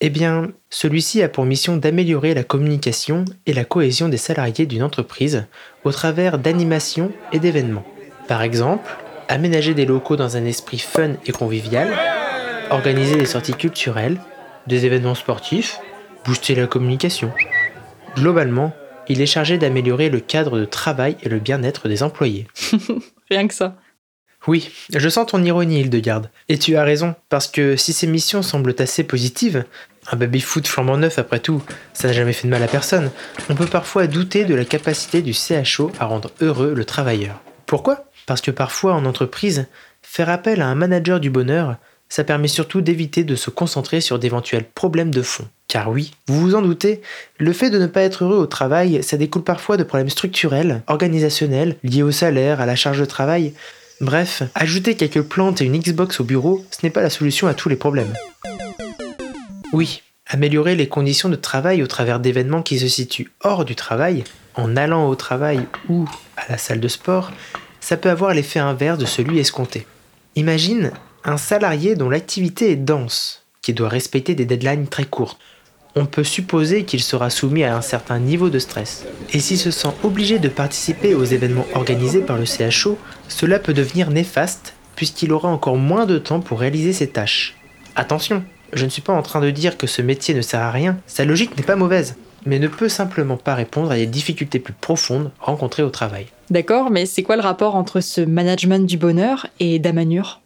Eh 0.00 0.10
bien, 0.10 0.52
celui-ci 0.70 1.22
a 1.22 1.28
pour 1.28 1.44
mission 1.44 1.76
d'améliorer 1.76 2.34
la 2.34 2.44
communication 2.44 3.24
et 3.46 3.52
la 3.52 3.64
cohésion 3.64 4.08
des 4.08 4.18
salariés 4.18 4.66
d'une 4.66 4.82
entreprise 4.82 5.46
au 5.84 5.90
travers 5.90 6.38
d'animations 6.38 7.10
et 7.32 7.40
d'événements. 7.40 7.86
Par 8.28 8.42
exemple, 8.42 8.90
aménager 9.28 9.74
des 9.74 9.86
locaux 9.86 10.16
dans 10.16 10.36
un 10.36 10.44
esprit 10.44 10.78
fun 10.78 11.14
et 11.24 11.32
convivial, 11.32 11.88
organiser 12.70 13.16
des 13.16 13.26
sorties 13.26 13.54
culturelles, 13.54 14.20
des 14.66 14.86
événements 14.86 15.14
sportifs, 15.14 15.78
booster 16.24 16.54
la 16.54 16.66
communication. 16.66 17.32
Globalement, 18.16 18.74
il 19.08 19.20
est 19.20 19.26
chargé 19.26 19.58
d'améliorer 19.58 20.08
le 20.08 20.20
cadre 20.20 20.58
de 20.58 20.64
travail 20.64 21.16
et 21.22 21.28
le 21.28 21.38
bien-être 21.38 21.88
des 21.88 22.02
employés. 22.02 22.46
Rien 23.30 23.46
que 23.46 23.54
ça. 23.54 23.76
Oui, 24.46 24.70
je 24.94 25.08
sens 25.08 25.26
ton 25.26 25.42
ironie, 25.42 25.80
Hildegarde. 25.80 26.30
Et 26.48 26.58
tu 26.58 26.76
as 26.76 26.84
raison, 26.84 27.16
parce 27.28 27.48
que 27.48 27.76
si 27.76 27.92
ces 27.92 28.06
missions 28.06 28.42
semblent 28.42 28.74
assez 28.78 29.04
positives, 29.04 29.64
Un 30.12 30.16
baby-foot 30.16 30.68
flambant 30.68 30.96
neuf 30.96 31.18
après 31.18 31.40
tout, 31.40 31.64
ça 31.92 32.06
n'a 32.06 32.14
jamais 32.14 32.32
fait 32.32 32.46
de 32.46 32.52
mal 32.52 32.62
à 32.62 32.68
personne. 32.68 33.10
On 33.50 33.56
peut 33.56 33.66
parfois 33.66 34.06
douter 34.06 34.44
de 34.44 34.54
la 34.54 34.64
capacité 34.64 35.20
du 35.20 35.32
CHO 35.32 35.90
à 35.98 36.04
rendre 36.04 36.30
heureux 36.40 36.74
le 36.74 36.84
travailleur. 36.84 37.40
Pourquoi? 37.66 38.04
Parce 38.26 38.40
que 38.40 38.52
parfois 38.52 38.94
en 38.94 39.04
entreprise, 39.04 39.66
faire 40.02 40.30
appel 40.30 40.62
à 40.62 40.68
un 40.68 40.76
manager 40.76 41.18
du 41.18 41.28
bonheur, 41.28 41.76
ça 42.08 42.24
permet 42.24 42.48
surtout 42.48 42.80
d'éviter 42.80 43.24
de 43.24 43.34
se 43.34 43.50
concentrer 43.50 44.00
sur 44.00 44.18
d'éventuels 44.18 44.64
problèmes 44.64 45.12
de 45.12 45.22
fond. 45.22 45.46
Car 45.68 45.90
oui, 45.90 46.12
vous 46.28 46.40
vous 46.40 46.54
en 46.54 46.62
doutez, 46.62 47.00
le 47.38 47.52
fait 47.52 47.70
de 47.70 47.78
ne 47.78 47.86
pas 47.86 48.02
être 48.02 48.24
heureux 48.24 48.38
au 48.38 48.46
travail, 48.46 49.02
ça 49.02 49.16
découle 49.16 49.42
parfois 49.42 49.76
de 49.76 49.82
problèmes 49.82 50.10
structurels, 50.10 50.82
organisationnels, 50.86 51.76
liés 51.82 52.02
au 52.02 52.12
salaire, 52.12 52.60
à 52.60 52.66
la 52.66 52.76
charge 52.76 53.00
de 53.00 53.04
travail. 53.04 53.52
Bref, 54.00 54.42
ajouter 54.54 54.94
quelques 54.94 55.22
plantes 55.22 55.60
et 55.60 55.64
une 55.64 55.78
Xbox 55.78 56.20
au 56.20 56.24
bureau, 56.24 56.64
ce 56.70 56.84
n'est 56.84 56.90
pas 56.90 57.02
la 57.02 57.10
solution 57.10 57.48
à 57.48 57.54
tous 57.54 57.68
les 57.68 57.76
problèmes. 57.76 58.12
Oui, 59.72 60.02
améliorer 60.26 60.76
les 60.76 60.88
conditions 60.88 61.28
de 61.28 61.36
travail 61.36 61.82
au 61.82 61.86
travers 61.86 62.20
d'événements 62.20 62.62
qui 62.62 62.78
se 62.78 62.88
situent 62.88 63.32
hors 63.40 63.64
du 63.64 63.74
travail, 63.74 64.22
en 64.54 64.76
allant 64.76 65.08
au 65.08 65.14
travail 65.14 65.66
ou 65.88 66.06
à 66.36 66.50
la 66.50 66.58
salle 66.58 66.80
de 66.80 66.88
sport, 66.88 67.32
ça 67.80 67.96
peut 67.96 68.10
avoir 68.10 68.34
l'effet 68.34 68.58
inverse 68.58 68.98
de 68.98 69.06
celui 69.06 69.38
escompté. 69.38 69.86
Imagine 70.34 70.92
un 71.26 71.38
salarié 71.38 71.96
dont 71.96 72.08
l'activité 72.08 72.70
est 72.70 72.76
dense, 72.76 73.44
qui 73.60 73.74
doit 73.74 73.88
respecter 73.88 74.36
des 74.36 74.44
deadlines 74.44 74.86
très 74.86 75.04
courtes. 75.04 75.40
On 75.96 76.06
peut 76.06 76.24
supposer 76.24 76.84
qu'il 76.84 77.02
sera 77.02 77.30
soumis 77.30 77.64
à 77.64 77.76
un 77.76 77.80
certain 77.80 78.20
niveau 78.20 78.48
de 78.48 78.60
stress. 78.60 79.04
Et 79.32 79.40
s'il 79.40 79.58
se 79.58 79.72
sent 79.72 79.92
obligé 80.04 80.38
de 80.38 80.48
participer 80.48 81.14
aux 81.14 81.24
événements 81.24 81.66
organisés 81.74 82.20
par 82.20 82.38
le 82.38 82.44
CHO, 82.44 82.96
cela 83.28 83.58
peut 83.58 83.74
devenir 83.74 84.10
néfaste 84.10 84.74
puisqu'il 84.94 85.32
aura 85.32 85.48
encore 85.48 85.76
moins 85.76 86.06
de 86.06 86.18
temps 86.18 86.40
pour 86.40 86.60
réaliser 86.60 86.92
ses 86.92 87.08
tâches. 87.08 87.56
Attention, 87.96 88.44
je 88.72 88.84
ne 88.84 88.90
suis 88.90 89.02
pas 89.02 89.12
en 89.12 89.22
train 89.22 89.40
de 89.40 89.50
dire 89.50 89.76
que 89.76 89.86
ce 89.86 90.02
métier 90.02 90.32
ne 90.32 90.42
sert 90.42 90.60
à 90.60 90.70
rien, 90.70 90.96
sa 91.06 91.24
logique 91.24 91.56
n'est 91.56 91.64
pas 91.64 91.76
mauvaise, 91.76 92.16
mais 92.46 92.58
ne 92.58 92.68
peut 92.68 92.88
simplement 92.88 93.36
pas 93.36 93.54
répondre 93.54 93.90
à 93.90 93.96
des 93.96 94.06
difficultés 94.06 94.60
plus 94.60 94.74
profondes 94.74 95.32
rencontrées 95.40 95.82
au 95.82 95.90
travail. 95.90 96.26
D'accord, 96.50 96.90
mais 96.90 97.04
c'est 97.04 97.24
quoi 97.24 97.36
le 97.36 97.42
rapport 97.42 97.74
entre 97.74 98.00
ce 98.00 98.20
management 98.20 98.86
du 98.86 98.96
bonheur 98.96 99.48
et 99.58 99.78
Damanur? 99.80 100.40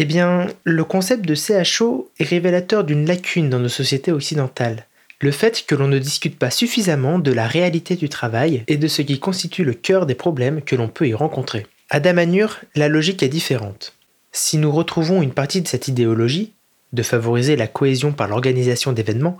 Eh 0.00 0.04
bien, 0.04 0.46
le 0.62 0.84
concept 0.84 1.26
de 1.26 1.34
CHO 1.34 2.08
est 2.20 2.24
révélateur 2.24 2.84
d'une 2.84 3.04
lacune 3.04 3.50
dans 3.50 3.58
nos 3.58 3.68
sociétés 3.68 4.12
occidentales. 4.12 4.86
Le 5.20 5.32
fait 5.32 5.66
que 5.66 5.74
l'on 5.74 5.88
ne 5.88 5.98
discute 5.98 6.38
pas 6.38 6.52
suffisamment 6.52 7.18
de 7.18 7.32
la 7.32 7.48
réalité 7.48 7.96
du 7.96 8.08
travail 8.08 8.62
et 8.68 8.76
de 8.76 8.86
ce 8.86 9.02
qui 9.02 9.18
constitue 9.18 9.64
le 9.64 9.74
cœur 9.74 10.06
des 10.06 10.14
problèmes 10.14 10.62
que 10.62 10.76
l'on 10.76 10.86
peut 10.86 11.08
y 11.08 11.14
rencontrer. 11.14 11.66
À 11.90 11.98
Damanur, 11.98 12.58
la 12.76 12.86
logique 12.88 13.24
est 13.24 13.28
différente. 13.28 13.94
Si 14.30 14.56
nous 14.56 14.70
retrouvons 14.70 15.20
une 15.20 15.32
partie 15.32 15.62
de 15.62 15.68
cette 15.68 15.88
idéologie, 15.88 16.52
de 16.92 17.02
favoriser 17.02 17.56
la 17.56 17.66
cohésion 17.66 18.12
par 18.12 18.28
l'organisation 18.28 18.92
d'événements, 18.92 19.36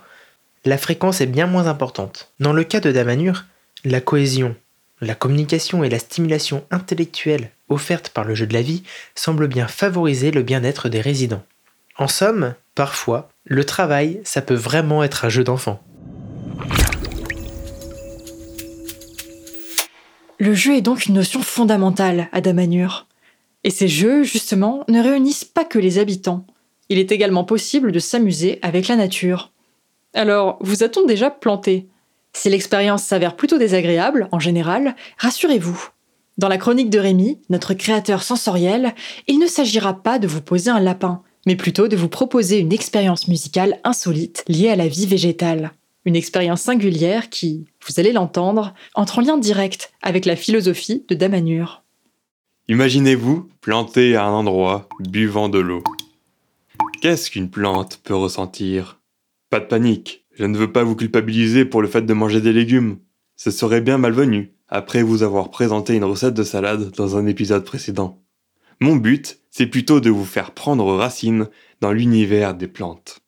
la 0.65 0.77
fréquence 0.77 1.21
est 1.21 1.27
bien 1.27 1.47
moins 1.47 1.69
importante. 1.69 2.33
Dans 2.41 2.53
le 2.53 2.65
cas 2.65 2.81
de 2.81 2.91
Damanur, 2.91 3.45
la 3.85 4.01
cohésion, 4.01 4.57
la 5.01 5.15
communication 5.15 5.85
et 5.85 5.89
la 5.89 5.99
stimulation 5.99 6.65
intellectuelle 6.71 7.51
offerte 7.69 8.11
par 8.11 8.25
le 8.25 8.35
jeu 8.35 8.47
de 8.47 8.55
la 8.55 8.63
vie 8.63 8.83
semblent 9.15 9.49
bien 9.49 9.69
favoriser 9.69 10.31
le 10.31 10.43
bien-être 10.43 10.89
des 10.89 11.01
résidents. 11.01 11.45
En 11.97 12.09
somme, 12.09 12.55
parfois, 12.75 13.29
le 13.45 13.65
travail, 13.65 14.21
ça 14.25 14.43
peut 14.43 14.55
vraiment 14.55 15.03
être 15.03 15.25
un 15.25 15.29
jeu 15.29 15.45
d'enfant. 15.45 15.83
Le 20.39 20.55
jeu 20.55 20.77
est 20.77 20.83
donc 20.83 21.07
une 21.07 21.15
notion 21.15 21.43
fondamentale 21.43 22.29
à 22.33 22.41
Damanur. 22.41 23.07
Et 23.65 23.71
ces 23.71 23.89
jeux, 23.89 24.23
justement, 24.23 24.85
ne 24.89 25.03
réunissent 25.03 25.45
pas 25.45 25.65
que 25.65 25.81
les 25.81 25.99
habitants. 25.99 26.47
Il 26.89 26.99
est 26.99 27.11
également 27.11 27.45
possible 27.45 27.91
de 27.91 27.99
s'amuser 27.99 28.61
avec 28.63 28.87
la 28.87 28.95
nature. 28.95 29.51
Alors, 30.15 30.59
vous 30.61 30.85
a-t-on 30.85 31.05
déjà 31.07 31.31
planté? 31.31 31.89
Si 32.39 32.49
l'expérience 32.49 33.03
s'avère 33.03 33.35
plutôt 33.35 33.59
désagréable, 33.59 34.29
en 34.31 34.39
général, 34.39 34.95
rassurez-vous. 35.19 35.89
Dans 36.37 36.47
la 36.47 36.57
chronique 36.57 36.89
de 36.89 37.01
Rémi, 37.01 37.41
notre 37.51 37.75
créateur 37.75 38.23
sensoriel, 38.23 38.95
il 39.27 39.41
ne 39.41 39.49
s'agira 39.49 39.93
pas 39.93 40.21
de 40.21 40.29
vous 40.29 40.41
poser 40.41 40.71
un 40.71 40.79
lapin, 40.79 41.23
mais 41.47 41.57
plutôt 41.57 41.89
de 41.89 41.97
vous 41.97 42.09
proposer 42.09 42.59
une 42.61 42.73
expérience 42.73 43.27
musicale 43.27 43.81
insolite 43.83 44.45
liée 44.47 44.69
à 44.69 44.77
la 44.77 44.87
vie 44.87 45.07
végétale. 45.07 45.73
Une 46.05 46.15
expérience 46.15 46.63
singulière 46.63 47.29
qui, 47.29 47.67
vous 47.85 47.99
allez 47.99 48.13
l'entendre, 48.13 48.73
entre 48.95 49.19
en 49.19 49.23
lien 49.23 49.37
direct 49.37 49.93
avec 50.01 50.25
la 50.25 50.37
philosophie 50.37 51.05
de 51.09 51.17
Damanur. 51.17 51.83
Imaginez-vous 52.69 53.49
planté 53.61 54.15
à 54.15 54.27
un 54.27 54.33
endroit, 54.33 54.89
buvant 55.01 55.49
de 55.49 55.59
l'eau. 55.59 55.83
Qu'est-ce 57.03 57.33
qu'une 57.33 57.51
plante 57.51 58.01
peut 58.05 58.15
ressentir? 58.15 59.01
Pas 59.51 59.59
de 59.59 59.65
panique, 59.65 60.25
je 60.39 60.45
ne 60.45 60.57
veux 60.57 60.71
pas 60.71 60.85
vous 60.85 60.95
culpabiliser 60.95 61.65
pour 61.65 61.83
le 61.83 61.89
fait 61.89 62.03
de 62.03 62.15
manger 62.15 62.41
des 62.41 62.53
légumes. 62.53 62.99
Ce 63.35 63.51
serait 63.51 63.81
bien 63.81 63.99
malvenu, 63.99 64.53
après 64.69 65.03
vous 65.03 65.25
avoir 65.25 65.51
présenté 65.51 65.97
une 65.97 66.05
recette 66.05 66.35
de 66.35 66.45
salade 66.45 66.93
dans 66.97 67.17
un 67.17 67.27
épisode 67.27 67.65
précédent. 67.65 68.23
Mon 68.81 68.95
but, 68.95 69.41
c'est 69.51 69.67
plutôt 69.67 69.99
de 69.99 70.11
vous 70.11 70.25
faire 70.25 70.53
prendre 70.53 70.95
racine 70.95 71.49
dans 71.81 71.91
l'univers 71.91 72.55
des 72.55 72.69
plantes. 72.69 73.19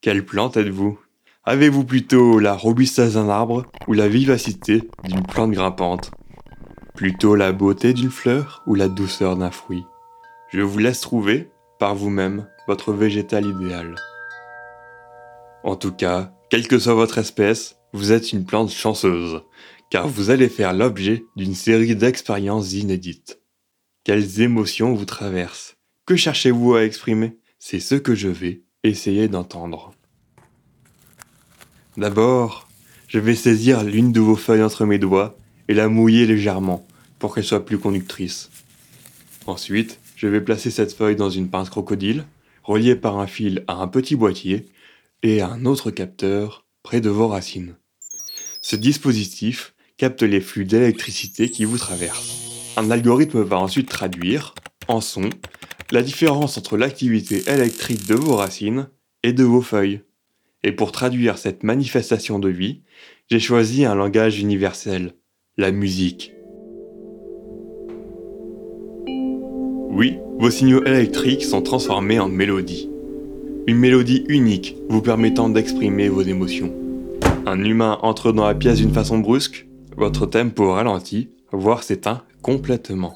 Quelle 0.00 0.24
plante 0.24 0.56
êtes-vous? 0.56 1.00
Avez-vous 1.42 1.84
plutôt 1.84 2.38
la 2.38 2.54
robustesse 2.54 3.14
d'un 3.14 3.28
arbre 3.28 3.66
ou 3.88 3.94
la 3.94 4.06
vivacité 4.06 4.88
d'une 5.02 5.26
plante 5.26 5.50
grimpante? 5.50 6.12
Plutôt 6.94 7.34
la 7.34 7.50
beauté 7.50 7.94
d'une 7.94 8.10
fleur 8.10 8.62
ou 8.66 8.76
la 8.76 8.88
douceur 8.88 9.36
d'un 9.36 9.50
fruit? 9.50 9.84
Je 10.52 10.60
vous 10.60 10.78
laisse 10.78 11.00
trouver, 11.00 11.50
par 11.80 11.96
vous-même, 11.96 12.46
votre 12.68 12.92
végétal 12.92 13.44
idéal. 13.44 13.96
En 15.64 15.76
tout 15.76 15.92
cas, 15.92 16.32
quelle 16.50 16.68
que 16.68 16.78
soit 16.78 16.94
votre 16.94 17.18
espèce, 17.18 17.76
vous 17.92 18.12
êtes 18.12 18.32
une 18.32 18.44
plante 18.44 18.70
chanceuse, 18.70 19.42
car 19.90 20.08
vous 20.08 20.30
allez 20.30 20.48
faire 20.48 20.72
l'objet 20.72 21.24
d'une 21.36 21.54
série 21.54 21.96
d'expériences 21.96 22.72
inédites. 22.72 23.40
Quelles 24.04 24.40
émotions 24.40 24.94
vous 24.94 25.04
traversent 25.04 25.76
Que 26.06 26.16
cherchez-vous 26.16 26.74
à 26.74 26.84
exprimer? 26.84 27.38
C'est 27.58 27.80
ce 27.80 27.96
que 27.96 28.14
je 28.14 28.28
vais 28.28 28.62
essayer 28.84 29.28
d'entendre. 29.28 29.92
D'abord, 31.96 32.68
je 33.08 33.18
vais 33.18 33.34
saisir 33.34 33.82
l'une 33.82 34.12
de 34.12 34.20
vos 34.20 34.36
feuilles 34.36 34.62
entre 34.62 34.84
mes 34.84 34.98
doigts 34.98 35.36
et 35.66 35.74
la 35.74 35.88
mouiller 35.88 36.26
légèrement 36.26 36.86
pour 37.18 37.34
qu'elle 37.34 37.44
soit 37.44 37.64
plus 37.64 37.78
conductrice. 37.78 38.50
Ensuite, 39.46 39.98
je 40.14 40.28
vais 40.28 40.40
placer 40.40 40.70
cette 40.70 40.92
feuille 40.92 41.16
dans 41.16 41.30
une 41.30 41.48
pince 41.48 41.70
crocodile, 41.70 42.24
reliée 42.62 42.96
par 42.96 43.18
un 43.18 43.26
fil 43.26 43.64
à 43.66 43.74
un 43.74 43.88
petit 43.88 44.14
boîtier, 44.14 44.66
et 45.22 45.42
un 45.42 45.64
autre 45.64 45.90
capteur 45.90 46.66
près 46.82 47.00
de 47.00 47.10
vos 47.10 47.28
racines. 47.28 47.76
Ce 48.62 48.76
dispositif 48.76 49.74
capte 49.96 50.22
les 50.22 50.40
flux 50.40 50.64
d'électricité 50.64 51.50
qui 51.50 51.64
vous 51.64 51.78
traversent. 51.78 52.74
Un 52.76 52.90
algorithme 52.90 53.42
va 53.42 53.58
ensuite 53.58 53.88
traduire, 53.88 54.54
en 54.86 55.00
son, 55.00 55.28
la 55.90 56.02
différence 56.02 56.58
entre 56.58 56.76
l'activité 56.76 57.42
électrique 57.50 58.06
de 58.06 58.14
vos 58.14 58.36
racines 58.36 58.88
et 59.22 59.32
de 59.32 59.44
vos 59.44 59.62
feuilles. 59.62 60.02
Et 60.62 60.72
pour 60.72 60.92
traduire 60.92 61.38
cette 61.38 61.62
manifestation 61.62 62.38
de 62.38 62.48
vie, 62.48 62.82
j'ai 63.30 63.40
choisi 63.40 63.84
un 63.84 63.94
langage 63.94 64.40
universel, 64.40 65.14
la 65.56 65.72
musique. 65.72 66.32
Oui, 69.90 70.18
vos 70.38 70.50
signaux 70.50 70.84
électriques 70.84 71.44
sont 71.44 71.62
transformés 71.62 72.20
en 72.20 72.28
mélodies. 72.28 72.88
Une 73.68 73.76
mélodie 73.76 74.24
unique 74.28 74.76
vous 74.88 75.02
permettant 75.02 75.50
d'exprimer 75.50 76.08
vos 76.08 76.22
émotions. 76.22 76.72
Un 77.44 77.62
humain 77.62 77.98
entre 78.00 78.32
dans 78.32 78.46
la 78.46 78.54
pièce 78.54 78.78
d'une 78.78 78.94
façon 78.94 79.18
brusque, 79.18 79.66
votre 79.94 80.24
tempo 80.24 80.72
ralentit, 80.72 81.28
voire 81.52 81.82
s'éteint 81.82 82.22
complètement. 82.40 83.14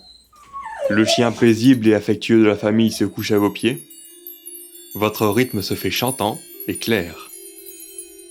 Le 0.90 1.06
chien 1.06 1.32
paisible 1.32 1.88
et 1.88 1.94
affectueux 1.94 2.40
de 2.40 2.46
la 2.46 2.54
famille 2.54 2.92
se 2.92 3.06
couche 3.06 3.30
à 3.30 3.38
vos 3.38 3.48
pieds. 3.48 3.82
Votre 4.94 5.26
rythme 5.26 5.62
se 5.62 5.72
fait 5.72 5.90
chantant 5.90 6.38
et 6.68 6.76
clair. 6.76 7.30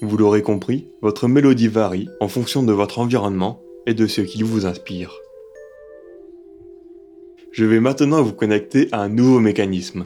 Vous 0.04 0.16
l'aurez 0.16 0.44
compris, 0.44 0.86
votre 1.02 1.28
mélodie 1.28 1.70
varie 1.70 2.08
en 2.20 2.28
fonction 2.28 2.62
de 2.62 2.72
votre 2.72 3.00
environnement 3.00 3.64
et 3.88 3.96
de 3.96 4.06
ce 4.06 4.22
qui 4.22 4.44
vous 4.44 4.68
inspire. 4.68 5.12
Je 7.52 7.66
vais 7.66 7.80
maintenant 7.80 8.22
vous 8.22 8.34
connecter 8.34 8.90
à 8.92 9.02
un 9.02 9.10
nouveau 9.10 9.40
mécanisme, 9.40 10.06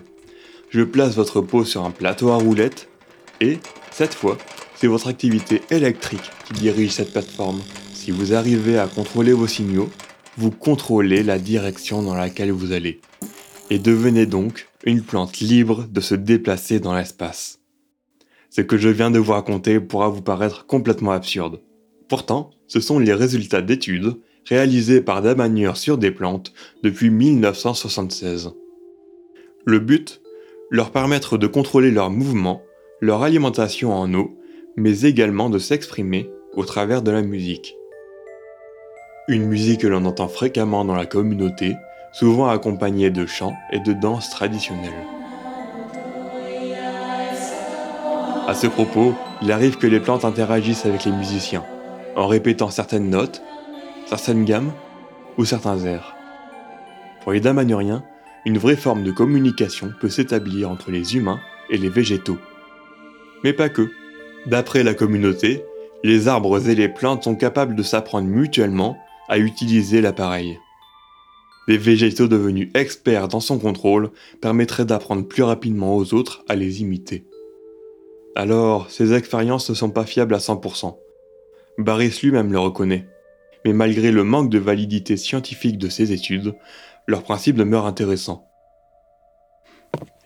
je 0.75 0.81
place 0.81 1.15
votre 1.15 1.39
peau 1.39 1.63
sur 1.63 1.85
un 1.85 1.91
plateau 1.91 2.31
à 2.31 2.35
roulettes 2.35 2.89
et, 3.39 3.59
cette 3.91 4.13
fois, 4.13 4.37
c'est 4.75 4.87
votre 4.87 5.07
activité 5.07 5.61
électrique 5.71 6.29
qui 6.43 6.51
dirige 6.51 6.91
cette 6.91 7.13
plateforme. 7.13 7.61
Si 7.93 8.11
vous 8.11 8.33
arrivez 8.33 8.77
à 8.77 8.87
contrôler 8.87 9.31
vos 9.31 9.47
signaux, 9.47 9.89
vous 10.35 10.51
contrôlez 10.51 11.23
la 11.23 11.39
direction 11.39 12.03
dans 12.03 12.13
laquelle 12.13 12.51
vous 12.51 12.73
allez. 12.73 12.99
Et 13.69 13.79
devenez 13.79 14.25
donc 14.25 14.67
une 14.83 15.01
plante 15.01 15.39
libre 15.39 15.87
de 15.89 16.01
se 16.01 16.13
déplacer 16.13 16.81
dans 16.81 16.93
l'espace. 16.93 17.61
Ce 18.49 18.59
que 18.59 18.77
je 18.77 18.89
viens 18.89 19.11
de 19.11 19.19
vous 19.19 19.31
raconter 19.31 19.79
pourra 19.79 20.09
vous 20.09 20.21
paraître 20.21 20.65
complètement 20.65 21.11
absurde. 21.13 21.61
Pourtant, 22.09 22.49
ce 22.67 22.81
sont 22.81 22.99
les 22.99 23.13
résultats 23.13 23.61
d'études 23.61 24.17
réalisées 24.45 24.99
par 24.99 25.21
Damanure 25.21 25.77
sur 25.77 25.97
des 25.97 26.11
plantes 26.11 26.51
depuis 26.83 27.11
1976. 27.11 28.51
Le 29.63 29.79
but 29.79 30.21
leur 30.69 30.91
permettre 30.91 31.37
de 31.37 31.47
contrôler 31.47 31.91
leurs 31.91 32.09
mouvements 32.09 32.61
leur 33.01 33.23
alimentation 33.23 33.93
en 33.93 34.13
eau, 34.13 34.31
mais 34.75 35.01
également 35.01 35.49
de 35.49 35.59
s'exprimer 35.59 36.29
au 36.53 36.63
travers 36.65 37.01
de 37.01 37.11
la 37.11 37.21
musique. 37.21 37.75
Une 39.27 39.45
musique 39.45 39.81
que 39.81 39.87
l'on 39.87 40.05
entend 40.05 40.27
fréquemment 40.27 40.85
dans 40.85 40.95
la 40.95 41.05
communauté, 41.05 41.75
souvent 42.13 42.47
accompagnée 42.47 43.09
de 43.09 43.25
chants 43.25 43.55
et 43.71 43.79
de 43.79 43.93
danses 43.93 44.29
traditionnelles. 44.29 44.93
À 48.47 48.53
ce 48.53 48.67
propos, 48.67 49.13
il 49.41 49.51
arrive 49.51 49.77
que 49.77 49.87
les 49.87 49.99
plantes 49.99 50.23
interagissent 50.23 50.85
avec 50.85 51.03
les 51.03 51.11
musiciens, 51.11 51.65
en 52.15 52.27
répétant 52.27 52.69
certaines 52.69 53.09
notes, 53.09 53.41
certaines 54.05 54.45
gammes 54.45 54.71
ou 55.37 55.45
certains 55.45 55.83
airs. 55.83 56.15
Pour 57.21 57.33
les 57.33 57.39
damanuriens, 57.39 58.03
une 58.45 58.57
vraie 58.57 58.75
forme 58.75 59.03
de 59.03 59.11
communication 59.11 59.91
peut 59.99 60.09
s'établir 60.09 60.69
entre 60.69 60.91
les 60.91 61.15
humains 61.15 61.39
et 61.69 61.77
les 61.77 61.89
végétaux. 61.89 62.37
Mais 63.43 63.53
pas 63.53 63.69
que. 63.69 63.91
D'après 64.45 64.83
la 64.83 64.93
communauté, 64.93 65.65
les 66.03 66.27
arbres 66.27 66.69
et 66.69 66.75
les 66.75 66.89
plantes 66.89 67.23
sont 67.23 67.35
capables 67.35 67.75
de 67.75 67.83
s'apprendre 67.83 68.27
mutuellement 68.27 68.97
à 69.27 69.39
utiliser 69.39 70.01
l'appareil. 70.01 70.59
Les 71.67 71.77
végétaux 71.79 72.27
devenus 72.27 72.69
experts 72.75 73.27
dans 73.27 73.39
son 73.39 73.57
contrôle 73.57 74.11
permettraient 74.39 74.85
d'apprendre 74.85 75.27
plus 75.27 75.41
rapidement 75.41 75.95
aux 75.95 76.13
autres 76.13 76.43
à 76.47 76.55
les 76.55 76.81
imiter. 76.81 77.25
Alors, 78.35 78.91
ces 78.91 79.13
expériences 79.13 79.69
ne 79.69 79.75
sont 79.75 79.89
pas 79.89 80.05
fiables 80.05 80.35
à 80.35 80.39
100%. 80.39 80.95
Barris 81.79 82.19
lui-même 82.21 82.51
le 82.51 82.59
reconnaît. 82.59 83.07
Mais 83.63 83.73
malgré 83.73 84.11
le 84.11 84.23
manque 84.23 84.51
de 84.51 84.59
validité 84.59 85.17
scientifique 85.17 85.79
de 85.79 85.89
ces 85.89 86.11
études, 86.11 86.53
leur 87.07 87.23
principe 87.23 87.55
demeure 87.55 87.85
intéressant. 87.85 88.47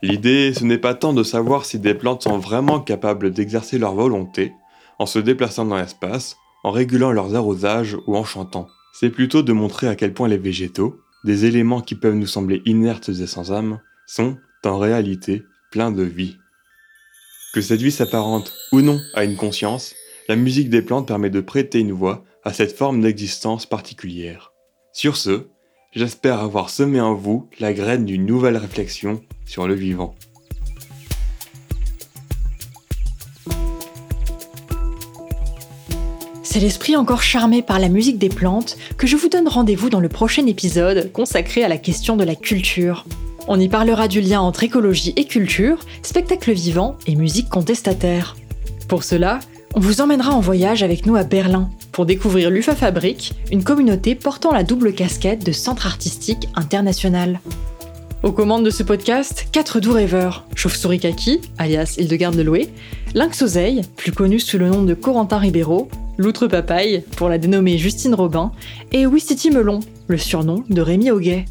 L'idée, 0.02 0.54
ce 0.54 0.64
n'est 0.64 0.78
pas 0.78 0.94
tant 0.94 1.14
de 1.14 1.24
savoir 1.24 1.66
si 1.66 1.78
des 1.78 1.94
plantes 1.94 2.24
sont 2.24 2.38
vraiment 2.38 2.80
capables 2.80 3.32
d'exercer 3.32 3.78
leur 3.78 3.94
volonté 3.94 4.54
en 4.98 5.06
se 5.06 5.20
déplaçant 5.20 5.66
dans 5.66 5.78
l'espace, 5.78 6.36
en 6.64 6.72
régulant 6.72 7.12
leurs 7.12 7.36
arrosages 7.36 7.98
ou 8.08 8.16
en 8.16 8.24
chantant. 8.24 8.68
C'est 8.94 9.10
plutôt 9.10 9.44
de 9.44 9.54
montrer 9.54 9.88
à 9.88 9.96
quel 9.96 10.14
point 10.14 10.28
les 10.28 10.38
végétaux, 10.38 11.00
des 11.24 11.46
éléments 11.46 11.82
qui 11.82 11.96
peuvent 11.96 12.16
nous 12.16 12.28
sembler 12.28 12.62
inertes 12.66 13.10
et 13.10 13.28
sans 13.28 13.52
âme, 13.52 13.80
sont, 14.08 14.38
en 14.66 14.78
réalité, 14.78 15.44
pleins 15.72 15.92
de 15.92 16.04
vie. 16.04 16.38
Que 17.54 17.62
cette 17.62 17.82
vie 17.82 17.92
s'apparente 17.92 18.54
ou 18.72 18.82
non 18.82 19.00
à 19.14 19.24
une 19.24 19.38
conscience, 19.38 19.96
la 20.28 20.36
musique 20.36 20.70
des 20.70 20.82
plantes 20.82 21.08
permet 21.08 21.30
de 21.30 21.42
prêter 21.42 21.80
une 21.80 21.92
voix 21.92 22.24
à 22.44 22.54
cette 22.54 22.76
forme 22.76 23.02
d'existence 23.02 23.66
particulière. 23.66 24.54
Sur 24.94 25.18
ce, 25.18 25.48
j'espère 25.92 26.40
avoir 26.40 26.70
semé 26.70 27.02
en 27.02 27.14
vous 27.14 27.48
la 27.60 27.74
graine 27.74 28.06
d'une 28.06 28.26
nouvelle 28.26 28.58
réflexion 28.58 29.22
sur 29.46 29.68
le 29.68 29.74
vivant. 29.74 30.16
C'est 36.44 36.60
l'esprit 36.60 36.96
encore 36.96 37.22
charmé 37.22 37.62
par 37.62 37.80
la 37.80 37.90
musique 37.90 38.18
des 38.18 38.30
plantes 38.30 38.78
que 38.98 39.06
je 39.06 39.16
vous 39.16 39.30
donne 39.30 39.48
rendez-vous 39.48 39.90
dans 39.90 40.00
le 40.00 40.10
prochain 40.10 40.46
épisode 40.48 41.12
consacré 41.12 41.64
à 41.64 41.68
la 41.68 41.78
question 41.78 42.18
de 42.18 42.24
la 42.24 42.36
culture. 42.36 43.06
On 43.48 43.60
y 43.60 43.70
parlera 43.70 44.08
du 44.08 44.20
lien 44.20 44.42
entre 44.42 44.64
écologie 44.64 45.14
et 45.16 45.26
culture, 45.26 45.80
spectacle 46.02 46.52
vivant 46.52 46.98
et 47.06 47.16
musique 47.16 47.50
contestataire. 47.50 48.36
Pour 48.88 49.04
cela, 49.04 49.40
on 49.80 49.82
vous 49.82 50.02
emmènera 50.02 50.34
en 50.34 50.42
voyage 50.42 50.84
avec 50.84 51.06
nous 51.06 51.16
à 51.16 51.24
Berlin 51.24 51.70
pour 51.94 52.06
découvrir 52.06 52.50
l'UFA 52.50 52.76
Fabrique, 52.76 53.32
une 53.50 53.64
communauté 53.64 54.14
portant 54.14 54.52
la 54.52 54.66
double 54.66 54.92
casquette 54.92 55.46
de 55.46 55.54
centre 55.54 55.88
artistique 55.88 56.50
international. 56.56 57.40
Aux 58.22 58.34
commandes 58.34 58.66
de 58.66 58.72
ce 58.72 58.84
podcast, 58.84 59.48
quatre 59.54 59.80
doux 59.80 59.94
rêveurs, 59.94 60.44
Chauve-souris 60.54 61.00
Kaki, 61.00 61.40
alias 61.58 61.96
Hildegarde 61.98 62.36
de 62.36 62.42
Loué, 62.42 62.68
Lynx 63.14 63.42
Oseille, 63.42 63.84
plus 63.96 64.12
connu 64.12 64.42
sous 64.42 64.58
le 64.58 64.68
nom 64.68 64.84
de 64.84 64.94
Corentin 64.94 65.38
Ribeiro, 65.38 65.88
Loutre 66.18 66.48
Papaye, 66.48 67.06
pour 67.16 67.30
la 67.30 67.38
dénommée 67.38 67.78
Justine 67.78 68.16
Robin, 68.16 68.52
et 68.92 69.08
Wistiti 69.08 69.50
Melon, 69.50 69.80
le 70.08 70.18
surnom 70.18 70.66
de 70.70 70.82
Rémi 70.82 71.10
Auguet. 71.10 71.46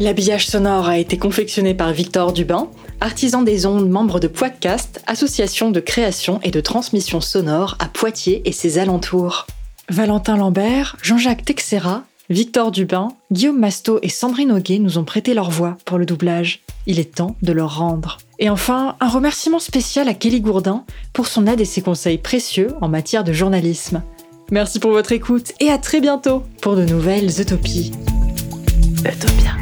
L'habillage 0.00 0.46
sonore 0.46 0.88
a 0.88 0.98
été 0.98 1.18
confectionné 1.18 1.74
par 1.74 1.92
Victor 1.92 2.32
Dubin, 2.32 2.68
artisan 3.00 3.42
des 3.42 3.66
ondes, 3.66 3.88
membre 3.88 4.20
de 4.20 4.28
Poitcast, 4.28 5.02
association 5.06 5.70
de 5.70 5.80
création 5.80 6.40
et 6.42 6.50
de 6.50 6.60
transmission 6.60 7.20
sonore 7.20 7.76
à 7.78 7.86
Poitiers 7.86 8.42
et 8.44 8.52
ses 8.52 8.78
alentours. 8.78 9.46
Valentin 9.88 10.36
Lambert, 10.36 10.96
Jean-Jacques 11.02 11.44
Texera, 11.44 12.04
Victor 12.28 12.72
Dubin, 12.72 13.08
Guillaume 13.30 13.58
Masto 13.58 14.00
et 14.02 14.08
Sandrine 14.08 14.50
Auguet 14.50 14.80
nous 14.80 14.98
ont 14.98 15.04
prêté 15.04 15.32
leur 15.32 15.50
voix 15.50 15.76
pour 15.84 15.96
le 15.96 16.06
doublage. 16.06 16.62
Il 16.86 16.98
est 16.98 17.14
temps 17.14 17.36
de 17.42 17.52
leur 17.52 17.78
rendre. 17.78 18.18
Et 18.38 18.50
enfin, 18.50 18.96
un 19.00 19.08
remerciement 19.08 19.60
spécial 19.60 20.08
à 20.08 20.14
Kelly 20.14 20.40
Gourdin 20.40 20.84
pour 21.12 21.28
son 21.28 21.46
aide 21.46 21.60
et 21.60 21.64
ses 21.64 21.82
conseils 21.82 22.18
précieux 22.18 22.68
en 22.80 22.88
matière 22.88 23.24
de 23.24 23.32
journalisme. 23.32 24.02
Merci 24.50 24.78
pour 24.78 24.90
votre 24.90 25.12
écoute 25.12 25.52
et 25.60 25.70
à 25.70 25.78
très 25.78 26.00
bientôt 26.00 26.42
pour 26.60 26.76
de 26.76 26.84
nouvelles 26.84 27.40
utopies. 27.40 27.92
Utopia. 29.04 29.52